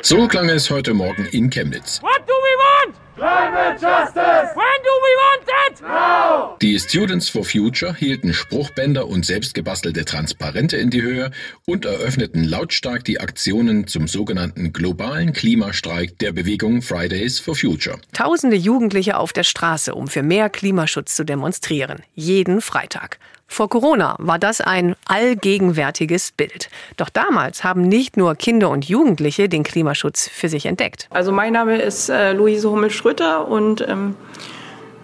So 0.00 0.28
klang 0.28 0.48
es 0.48 0.70
heute 0.70 0.94
Morgen 0.94 1.26
in 1.32 1.50
Chemnitz. 1.50 2.00
What 2.02 2.22
do 2.26 2.32
we 2.32 2.54
want? 2.56 2.94
Climate 3.16 3.72
Justice! 3.72 4.54
When 4.54 4.78
do 4.84 4.94
we 5.04 5.12
want 5.18 5.57
it? 5.68 5.80
Now! 5.82 6.56
Die 6.60 6.78
Students 6.78 7.28
for 7.28 7.44
Future 7.44 7.94
hielten 7.94 8.32
Spruchbänder 8.32 9.06
und 9.06 9.24
selbstgebastelte 9.24 10.04
Transparente 10.04 10.76
in 10.76 10.90
die 10.90 11.02
Höhe 11.02 11.30
und 11.66 11.84
eröffneten 11.84 12.44
lautstark 12.44 13.04
die 13.04 13.20
Aktionen 13.20 13.86
zum 13.86 14.08
sogenannten 14.08 14.72
globalen 14.72 15.32
Klimastreik 15.32 16.18
der 16.18 16.32
Bewegung 16.32 16.82
Fridays 16.82 17.38
for 17.38 17.54
Future. 17.54 17.98
Tausende 18.12 18.56
Jugendliche 18.56 19.16
auf 19.16 19.32
der 19.32 19.44
Straße, 19.44 19.94
um 19.94 20.08
für 20.08 20.22
mehr 20.22 20.50
Klimaschutz 20.50 21.14
zu 21.14 21.24
demonstrieren. 21.24 22.02
Jeden 22.14 22.60
Freitag. 22.60 23.18
Vor 23.50 23.70
Corona 23.70 24.14
war 24.18 24.38
das 24.38 24.60
ein 24.60 24.94
allgegenwärtiges 25.06 26.32
Bild. 26.32 26.68
Doch 26.98 27.08
damals 27.08 27.64
haben 27.64 27.82
nicht 27.82 28.18
nur 28.18 28.34
Kinder 28.34 28.68
und 28.68 28.86
Jugendliche 28.86 29.48
den 29.48 29.62
Klimaschutz 29.62 30.28
für 30.28 30.50
sich 30.50 30.66
entdeckt. 30.66 31.08
Also 31.10 31.32
mein 31.32 31.54
Name 31.54 31.80
ist 31.80 32.10
äh, 32.10 32.34
Luise 32.34 32.70
Hummel-Schröter 32.70 33.48
und 33.48 33.80
ähm, 33.88 34.16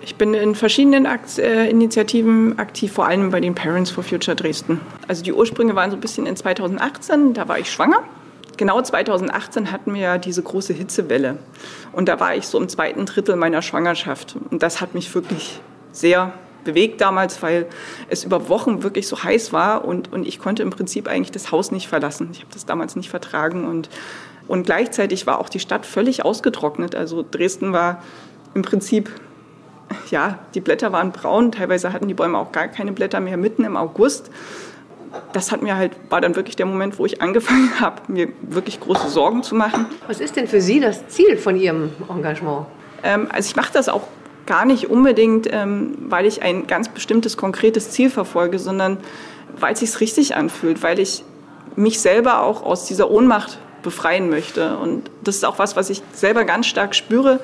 ich 0.05 0.17
bin 0.17 0.35
in 0.35 0.55
verschiedenen 0.55 1.07
Akt 1.07 1.39
äh, 1.39 1.69
Initiativen 1.69 2.59
aktiv, 2.59 2.93
vor 2.93 3.07
allem 3.07 3.31
bei 3.31 3.41
den 3.41 3.55
Parents 3.55 3.91
for 3.91 4.05
Future 4.05 4.37
Dresden. 4.37 4.81
Also 5.09 5.23
die 5.23 5.33
Ursprünge 5.33 5.75
waren 5.75 5.91
so 5.91 5.97
ein 5.97 6.01
bisschen 6.01 6.27
in 6.27 6.37
2018, 6.37 7.35
da 7.35 7.49
war 7.49 7.59
ich 7.59 7.71
schwanger. 7.71 8.03
Genau 8.57 8.81
2018 8.81 9.73
hatten 9.73 9.95
wir 9.95 10.01
ja 10.01 10.19
diese 10.19 10.43
große 10.43 10.73
Hitzewelle. 10.73 11.39
Und 11.93 12.09
da 12.09 12.21
war 12.21 12.37
ich 12.37 12.47
so 12.47 12.59
im 12.59 12.69
zweiten 12.69 13.07
Drittel 13.07 13.35
meiner 13.37 13.63
Schwangerschaft. 13.63 14.37
Und 14.51 14.63
das 14.63 14.81
hat 14.81 14.95
mich 14.95 15.13
wirklich 15.15 15.61
sehr 15.91 16.35
bewegt 16.63 17.01
damals, 17.01 17.43
weil 17.43 17.67
es 18.09 18.25
über 18.25 18.49
Wochen 18.49 18.83
wirklich 18.83 19.07
so 19.07 19.23
heiß 19.23 19.53
war 19.53 19.85
und, 19.85 20.13
und 20.13 20.27
ich 20.27 20.39
konnte 20.39 20.63
im 20.63 20.71
Prinzip 20.71 21.09
eigentlich 21.09 21.33
das 21.33 21.53
Haus 21.53 21.71
nicht 21.71 21.89
verlassen. 21.89 22.29
Ich 22.33 22.41
habe 22.41 22.51
das 22.53 22.65
damals 22.65 22.97
nicht 22.97 23.11
vertragen 23.11 23.67
und, 23.67 23.91
und 24.49 24.65
gleichzeitig 24.65 25.27
war 25.27 25.41
auch 25.41 25.49
die 25.49 25.61
Stadt 25.61 25.85
völlig 25.85 26.25
ausgetrocknet. 26.25 26.95
Also 26.95 27.25
Dresden 27.29 27.73
war 27.73 28.03
im 28.55 28.63
Prinzip, 28.63 29.11
ja, 30.11 30.39
die 30.55 30.61
Blätter 30.61 30.93
waren 30.93 31.13
braun, 31.13 31.53
teilweise 31.53 31.93
hatten 31.93 32.09
die 32.09 32.15
Bäume 32.15 32.39
auch 32.39 32.53
gar 32.53 32.69
keine 32.69 32.93
Blätter 32.93 33.21
mehr 33.21 33.37
mitten 33.37 33.65
im 33.65 33.77
August. 33.77 34.31
das 35.33 35.53
hat 35.53 35.63
mir 35.63 35.77
halt, 35.77 35.93
war 36.11 36.21
dann 36.21 36.35
wirklich 36.35 36.57
der 36.57 36.67
Moment, 36.67 36.99
wo 36.99 37.07
ich 37.07 37.23
angefangen 37.23 37.71
habe, 37.81 38.03
mir 38.09 38.29
wirklich 38.43 38.81
große 38.81 39.09
Sorgen 39.09 39.43
zu 39.43 39.55
machen. 39.55 39.87
Was 40.07 40.21
ist 40.21 40.37
denn 40.37 40.49
für 40.49 40.61
Sie 40.61 40.81
das 40.81 41.09
Ziel 41.09 41.37
von 41.37 41.57
Ihrem 41.57 41.91
Engagement? 42.09 42.67
Ähm, 43.03 43.29
also 43.31 43.49
ich 43.49 43.57
mache 43.57 43.73
das 43.73 43.89
auch 43.89 44.03
gar 44.47 44.65
nicht 44.65 44.91
unbedingt, 44.91 45.49
ähm, 45.51 45.97
weil 46.01 46.27
ich 46.27 46.43
ein 46.43 46.67
ganz 46.67 46.89
bestimmtes, 46.89 47.37
konkretes 47.37 47.91
Ziel 47.91 48.11
verfolge, 48.11 48.59
sondern 48.59 48.99
weil 49.59 49.75
es 49.75 49.81
sich 49.81 50.01
richtig 50.01 50.37
anfühlt, 50.37 50.83
weil 50.83 50.99
ich 50.99 51.25
mich 51.77 52.01
selber 52.01 52.43
auch 52.43 52.63
aus 52.63 52.87
dieser 52.87 53.11
Ohnmacht 53.11 53.59
befreien 53.85 54.29
möchte. 54.29 54.77
Und 54.79 55.09
das 55.23 55.37
ist 55.37 55.45
auch 55.45 55.61
was, 55.61 55.77
was 55.77 55.91
ich 55.91 56.03
selber 56.13 56.45
ganz 56.45 56.67
stark 56.67 56.97
spüre, 56.97 57.39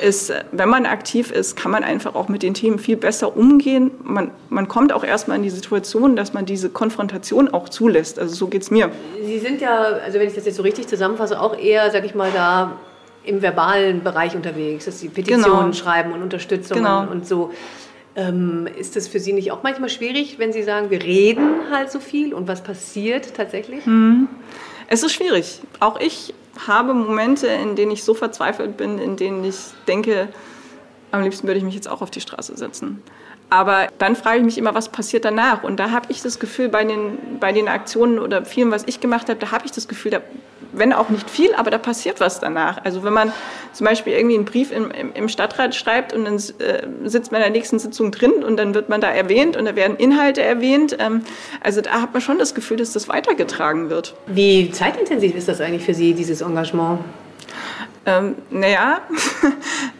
ist, 0.00 0.32
wenn 0.52 0.68
man 0.68 0.86
aktiv 0.86 1.32
ist, 1.32 1.56
kann 1.56 1.72
man 1.72 1.82
einfach 1.82 2.14
auch 2.14 2.28
mit 2.28 2.44
den 2.44 2.54
Themen 2.54 2.78
viel 2.78 2.96
besser 2.96 3.36
umgehen. 3.36 3.90
Man, 4.04 4.30
man 4.48 4.68
kommt 4.68 4.92
auch 4.92 5.02
erstmal 5.02 5.38
in 5.38 5.42
die 5.42 5.50
Situation, 5.50 6.14
dass 6.14 6.32
man 6.32 6.46
diese 6.46 6.70
Konfrontation 6.70 7.48
auch 7.48 7.68
zulässt. 7.68 8.20
Also 8.20 8.34
so 8.36 8.46
geht 8.46 8.62
es 8.62 8.70
mir. 8.70 8.92
Sie 9.24 9.40
sind 9.40 9.60
ja, 9.60 9.80
also 9.80 10.20
wenn 10.20 10.28
ich 10.28 10.34
das 10.34 10.44
jetzt 10.44 10.56
so 10.56 10.62
richtig 10.62 10.86
zusammenfasse, 10.86 11.40
auch 11.40 11.58
eher, 11.58 11.90
sag 11.90 12.04
ich 12.04 12.14
mal, 12.14 12.30
da 12.32 12.76
im 13.24 13.42
verbalen 13.42 14.02
Bereich 14.02 14.34
unterwegs, 14.34 14.84
dass 14.84 15.00
Sie 15.00 15.08
Petitionen 15.08 15.44
genau. 15.44 15.72
schreiben 15.72 16.12
und 16.12 16.22
Unterstützung 16.22 16.78
genau. 16.78 17.08
und 17.10 17.26
so. 17.26 17.50
Ähm, 18.16 18.66
ist 18.76 18.96
das 18.96 19.06
für 19.06 19.20
Sie 19.20 19.32
nicht 19.32 19.52
auch 19.52 19.62
manchmal 19.62 19.90
schwierig, 19.90 20.38
wenn 20.38 20.52
Sie 20.52 20.62
sagen, 20.62 20.90
wir 20.90 21.02
reden 21.02 21.70
halt 21.70 21.90
so 21.90 22.00
viel 22.00 22.34
und 22.34 22.48
was 22.48 22.62
passiert 22.62 23.34
tatsächlich? 23.34 23.84
Hm. 23.84 24.28
Es 24.88 25.02
ist 25.02 25.12
schwierig. 25.12 25.60
Auch 25.80 26.00
ich 26.00 26.34
habe 26.66 26.94
Momente, 26.94 27.46
in 27.46 27.76
denen 27.76 27.92
ich 27.92 28.02
so 28.02 28.14
verzweifelt 28.14 28.76
bin, 28.76 28.98
in 28.98 29.16
denen 29.16 29.44
ich 29.44 29.56
denke, 29.86 30.28
am 31.12 31.22
liebsten 31.22 31.46
würde 31.46 31.58
ich 31.58 31.64
mich 31.64 31.74
jetzt 31.74 31.88
auch 31.88 32.02
auf 32.02 32.10
die 32.10 32.20
Straße 32.20 32.56
setzen. 32.56 33.02
Aber 33.50 33.88
dann 33.98 34.14
frage 34.14 34.38
ich 34.38 34.44
mich 34.44 34.58
immer, 34.58 34.74
was 34.74 34.90
passiert 34.90 35.24
danach? 35.24 35.62
Und 35.62 35.78
da 35.78 35.90
habe 35.90 36.06
ich 36.10 36.20
das 36.20 36.38
Gefühl, 36.38 36.68
bei 36.68 36.84
den, 36.84 37.38
bei 37.40 37.52
den 37.52 37.68
Aktionen 37.68 38.18
oder 38.18 38.44
vielen, 38.44 38.70
was 38.70 38.84
ich 38.86 39.00
gemacht 39.00 39.28
habe, 39.28 39.40
da 39.40 39.52
habe 39.52 39.64
ich 39.64 39.72
das 39.72 39.88
Gefühl, 39.88 40.10
da 40.10 40.20
wenn 40.72 40.92
auch 40.92 41.08
nicht 41.08 41.30
viel, 41.30 41.54
aber 41.54 41.70
da 41.70 41.78
passiert 41.78 42.20
was 42.20 42.40
danach. 42.40 42.84
Also 42.84 43.02
wenn 43.02 43.12
man 43.12 43.32
zum 43.72 43.86
Beispiel 43.86 44.12
irgendwie 44.12 44.36
einen 44.36 44.44
Brief 44.44 44.70
im, 44.70 44.90
im 44.90 45.28
Stadtrat 45.28 45.74
schreibt 45.74 46.12
und 46.12 46.24
dann 46.24 46.34
äh, 46.34 46.86
sitzt 47.04 47.32
man 47.32 47.40
in 47.40 47.44
der 47.44 47.50
nächsten 47.50 47.78
Sitzung 47.78 48.10
drin 48.10 48.44
und 48.44 48.56
dann 48.56 48.74
wird 48.74 48.88
man 48.88 49.00
da 49.00 49.08
erwähnt 49.08 49.56
und 49.56 49.64
da 49.64 49.76
werden 49.76 49.96
Inhalte 49.96 50.42
erwähnt. 50.42 50.96
Ähm, 50.98 51.22
also 51.62 51.80
da 51.80 52.02
hat 52.02 52.12
man 52.12 52.20
schon 52.20 52.38
das 52.38 52.54
Gefühl, 52.54 52.76
dass 52.76 52.92
das 52.92 53.08
weitergetragen 53.08 53.90
wird. 53.90 54.14
Wie 54.26 54.70
zeitintensiv 54.70 55.34
ist 55.34 55.48
das 55.48 55.60
eigentlich 55.60 55.84
für 55.84 55.94
Sie, 55.94 56.14
dieses 56.14 56.40
Engagement? 56.40 57.00
Ähm, 58.06 58.36
naja, 58.50 59.00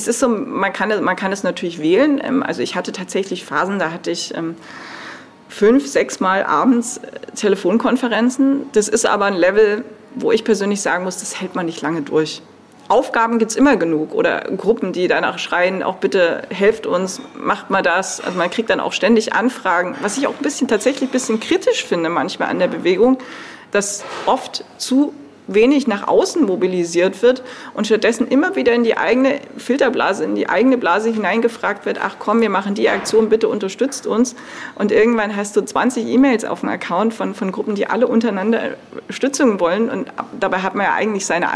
es 0.00 0.08
ist 0.08 0.20
so, 0.20 0.28
man 0.28 0.72
kann, 0.72 1.02
man 1.02 1.16
kann 1.16 1.32
es 1.32 1.42
natürlich 1.42 1.80
wählen. 1.80 2.20
Ähm, 2.22 2.42
also 2.42 2.62
ich 2.62 2.74
hatte 2.74 2.92
tatsächlich 2.92 3.44
Phasen, 3.44 3.78
da 3.78 3.92
hatte 3.92 4.10
ich 4.10 4.34
ähm, 4.34 4.56
fünf, 5.48 5.86
sechs 5.86 6.20
Mal 6.20 6.44
abends 6.44 6.98
äh, 6.98 7.34
Telefonkonferenzen. 7.36 8.66
Das 8.72 8.88
ist 8.88 9.06
aber 9.06 9.26
ein 9.26 9.34
Level, 9.36 9.84
wo 10.14 10.32
ich 10.32 10.44
persönlich 10.44 10.80
sagen 10.80 11.04
muss, 11.04 11.18
das 11.18 11.40
hält 11.40 11.54
man 11.54 11.66
nicht 11.66 11.82
lange 11.82 12.02
durch. 12.02 12.42
Aufgaben 12.88 13.38
gibt 13.38 13.52
es 13.52 13.56
immer 13.56 13.76
genug 13.76 14.14
oder 14.14 14.40
Gruppen, 14.40 14.92
die 14.92 15.06
danach 15.06 15.38
schreien, 15.38 15.84
auch 15.84 15.96
bitte 15.96 16.42
helft 16.50 16.86
uns, 16.88 17.20
macht 17.38 17.70
mal 17.70 17.82
das. 17.82 18.20
Also 18.20 18.36
man 18.36 18.50
kriegt 18.50 18.68
dann 18.68 18.80
auch 18.80 18.92
ständig 18.92 19.32
Anfragen, 19.32 19.94
was 20.00 20.18
ich 20.18 20.26
auch 20.26 20.34
ein 20.34 20.42
bisschen 20.42 20.66
tatsächlich 20.66 21.08
ein 21.08 21.12
bisschen 21.12 21.38
kritisch 21.38 21.84
finde 21.84 22.08
manchmal 22.08 22.48
an 22.48 22.58
der 22.58 22.66
Bewegung, 22.66 23.18
dass 23.70 24.04
oft 24.26 24.64
zu 24.78 25.14
wenig 25.54 25.86
nach 25.86 26.06
außen 26.06 26.44
mobilisiert 26.44 27.22
wird 27.22 27.42
und 27.74 27.86
stattdessen 27.86 28.28
immer 28.28 28.56
wieder 28.56 28.72
in 28.72 28.84
die 28.84 28.96
eigene 28.96 29.40
Filterblase, 29.56 30.24
in 30.24 30.34
die 30.34 30.48
eigene 30.48 30.78
Blase 30.78 31.10
hineingefragt 31.10 31.86
wird, 31.86 31.98
ach 32.02 32.16
komm, 32.18 32.40
wir 32.40 32.50
machen 32.50 32.74
die 32.74 32.88
Aktion, 32.88 33.28
bitte 33.28 33.48
unterstützt 33.48 34.06
uns. 34.06 34.36
Und 34.76 34.92
irgendwann 34.92 35.36
hast 35.36 35.56
du 35.56 35.62
20 35.62 36.06
E-Mails 36.06 36.44
auf 36.44 36.60
dem 36.60 36.68
Account 36.68 37.14
von, 37.14 37.34
von 37.34 37.52
Gruppen, 37.52 37.74
die 37.74 37.86
alle 37.86 38.06
untereinander 38.06 38.76
Stützung 39.08 39.60
wollen 39.60 39.90
und 39.90 40.12
dabei 40.38 40.58
hat 40.58 40.74
man 40.74 40.86
ja 40.86 40.94
eigentlich 40.94 41.26
seine, 41.26 41.48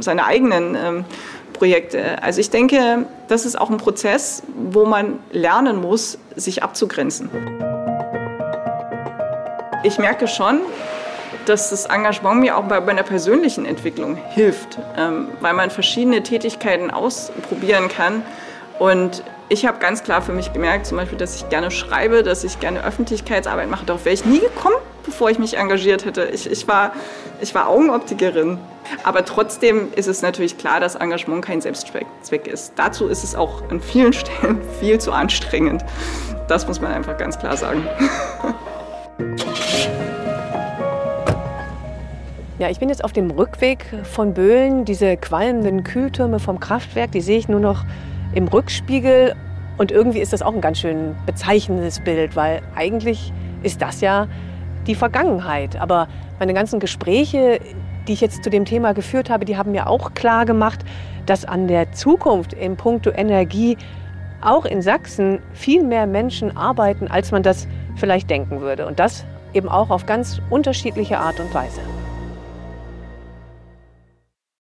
seine 0.00 0.24
eigenen 0.24 0.74
ähm, 0.74 1.04
Projekte. 1.52 2.22
Also 2.22 2.40
ich 2.40 2.50
denke, 2.50 3.06
das 3.28 3.46
ist 3.46 3.58
auch 3.58 3.70
ein 3.70 3.78
Prozess, 3.78 4.42
wo 4.70 4.84
man 4.84 5.18
lernen 5.32 5.80
muss, 5.80 6.18
sich 6.36 6.62
abzugrenzen. 6.62 7.30
Ich 9.82 9.98
merke 9.98 10.28
schon, 10.28 10.60
dass 11.48 11.70
das 11.70 11.86
Engagement 11.86 12.40
mir 12.40 12.56
auch 12.56 12.64
bei 12.64 12.80
meiner 12.80 13.02
persönlichen 13.02 13.66
Entwicklung 13.66 14.16
hilft, 14.30 14.78
ähm, 14.96 15.28
weil 15.40 15.54
man 15.54 15.70
verschiedene 15.70 16.22
Tätigkeiten 16.22 16.90
ausprobieren 16.90 17.88
kann. 17.88 18.22
Und 18.78 19.22
ich 19.48 19.64
habe 19.64 19.78
ganz 19.78 20.02
klar 20.02 20.22
für 20.22 20.32
mich 20.32 20.52
gemerkt, 20.52 20.86
zum 20.86 20.98
Beispiel, 20.98 21.18
dass 21.18 21.36
ich 21.36 21.48
gerne 21.48 21.70
schreibe, 21.70 22.22
dass 22.22 22.42
ich 22.44 22.58
gerne 22.58 22.84
Öffentlichkeitsarbeit 22.84 23.70
mache. 23.70 23.86
Darauf 23.86 24.04
wäre 24.04 24.14
ich 24.14 24.24
nie 24.24 24.40
gekommen, 24.40 24.76
bevor 25.04 25.30
ich 25.30 25.38
mich 25.38 25.56
engagiert 25.56 26.04
hätte. 26.04 26.24
Ich, 26.24 26.50
ich, 26.50 26.66
war, 26.66 26.92
ich 27.40 27.54
war 27.54 27.68
Augenoptikerin. 27.68 28.58
Aber 29.04 29.24
trotzdem 29.24 29.92
ist 29.94 30.08
es 30.08 30.22
natürlich 30.22 30.58
klar, 30.58 30.80
dass 30.80 30.96
Engagement 30.96 31.44
kein 31.44 31.60
Selbstzweck 31.60 32.46
ist. 32.46 32.72
Dazu 32.76 33.06
ist 33.06 33.24
es 33.24 33.34
auch 33.34 33.62
an 33.70 33.80
vielen 33.80 34.12
Stellen 34.14 34.60
viel 34.80 34.98
zu 34.98 35.12
anstrengend. 35.12 35.84
Das 36.48 36.66
muss 36.66 36.80
man 36.80 36.92
einfach 36.92 37.16
ganz 37.16 37.38
klar 37.38 37.56
sagen. 37.56 37.86
Ja, 42.58 42.70
ich 42.70 42.78
bin 42.78 42.88
jetzt 42.88 43.04
auf 43.04 43.12
dem 43.12 43.30
Rückweg 43.30 43.84
von 44.04 44.32
Böhlen. 44.32 44.86
Diese 44.86 45.18
qualmenden 45.18 45.84
Kühltürme 45.84 46.38
vom 46.38 46.58
Kraftwerk, 46.58 47.12
die 47.12 47.20
sehe 47.20 47.36
ich 47.36 47.48
nur 47.48 47.60
noch 47.60 47.84
im 48.32 48.48
Rückspiegel. 48.48 49.34
Und 49.76 49.92
irgendwie 49.92 50.20
ist 50.20 50.32
das 50.32 50.40
auch 50.40 50.54
ein 50.54 50.62
ganz 50.62 50.78
schön 50.78 51.14
bezeichnendes 51.26 52.00
Bild, 52.00 52.34
weil 52.34 52.62
eigentlich 52.74 53.30
ist 53.62 53.82
das 53.82 54.00
ja 54.00 54.26
die 54.86 54.94
Vergangenheit. 54.94 55.76
Aber 55.76 56.08
meine 56.38 56.54
ganzen 56.54 56.80
Gespräche, 56.80 57.60
die 58.08 58.14
ich 58.14 58.22
jetzt 58.22 58.42
zu 58.42 58.48
dem 58.48 58.64
Thema 58.64 58.94
geführt 58.94 59.28
habe, 59.28 59.44
die 59.44 59.58
haben 59.58 59.72
mir 59.72 59.86
auch 59.86 60.14
klar 60.14 60.46
gemacht, 60.46 60.82
dass 61.26 61.44
an 61.44 61.68
der 61.68 61.92
Zukunft 61.92 62.54
im 62.54 62.78
Punkto 62.78 63.10
Energie 63.10 63.76
auch 64.40 64.64
in 64.64 64.80
Sachsen 64.80 65.40
viel 65.52 65.82
mehr 65.82 66.06
Menschen 66.06 66.56
arbeiten, 66.56 67.08
als 67.08 67.32
man 67.32 67.42
das 67.42 67.68
vielleicht 67.96 68.30
denken 68.30 68.62
würde. 68.62 68.86
Und 68.86 68.98
das 68.98 69.26
eben 69.52 69.68
auch 69.68 69.90
auf 69.90 70.06
ganz 70.06 70.40
unterschiedliche 70.48 71.18
Art 71.18 71.38
und 71.38 71.52
Weise. 71.52 71.82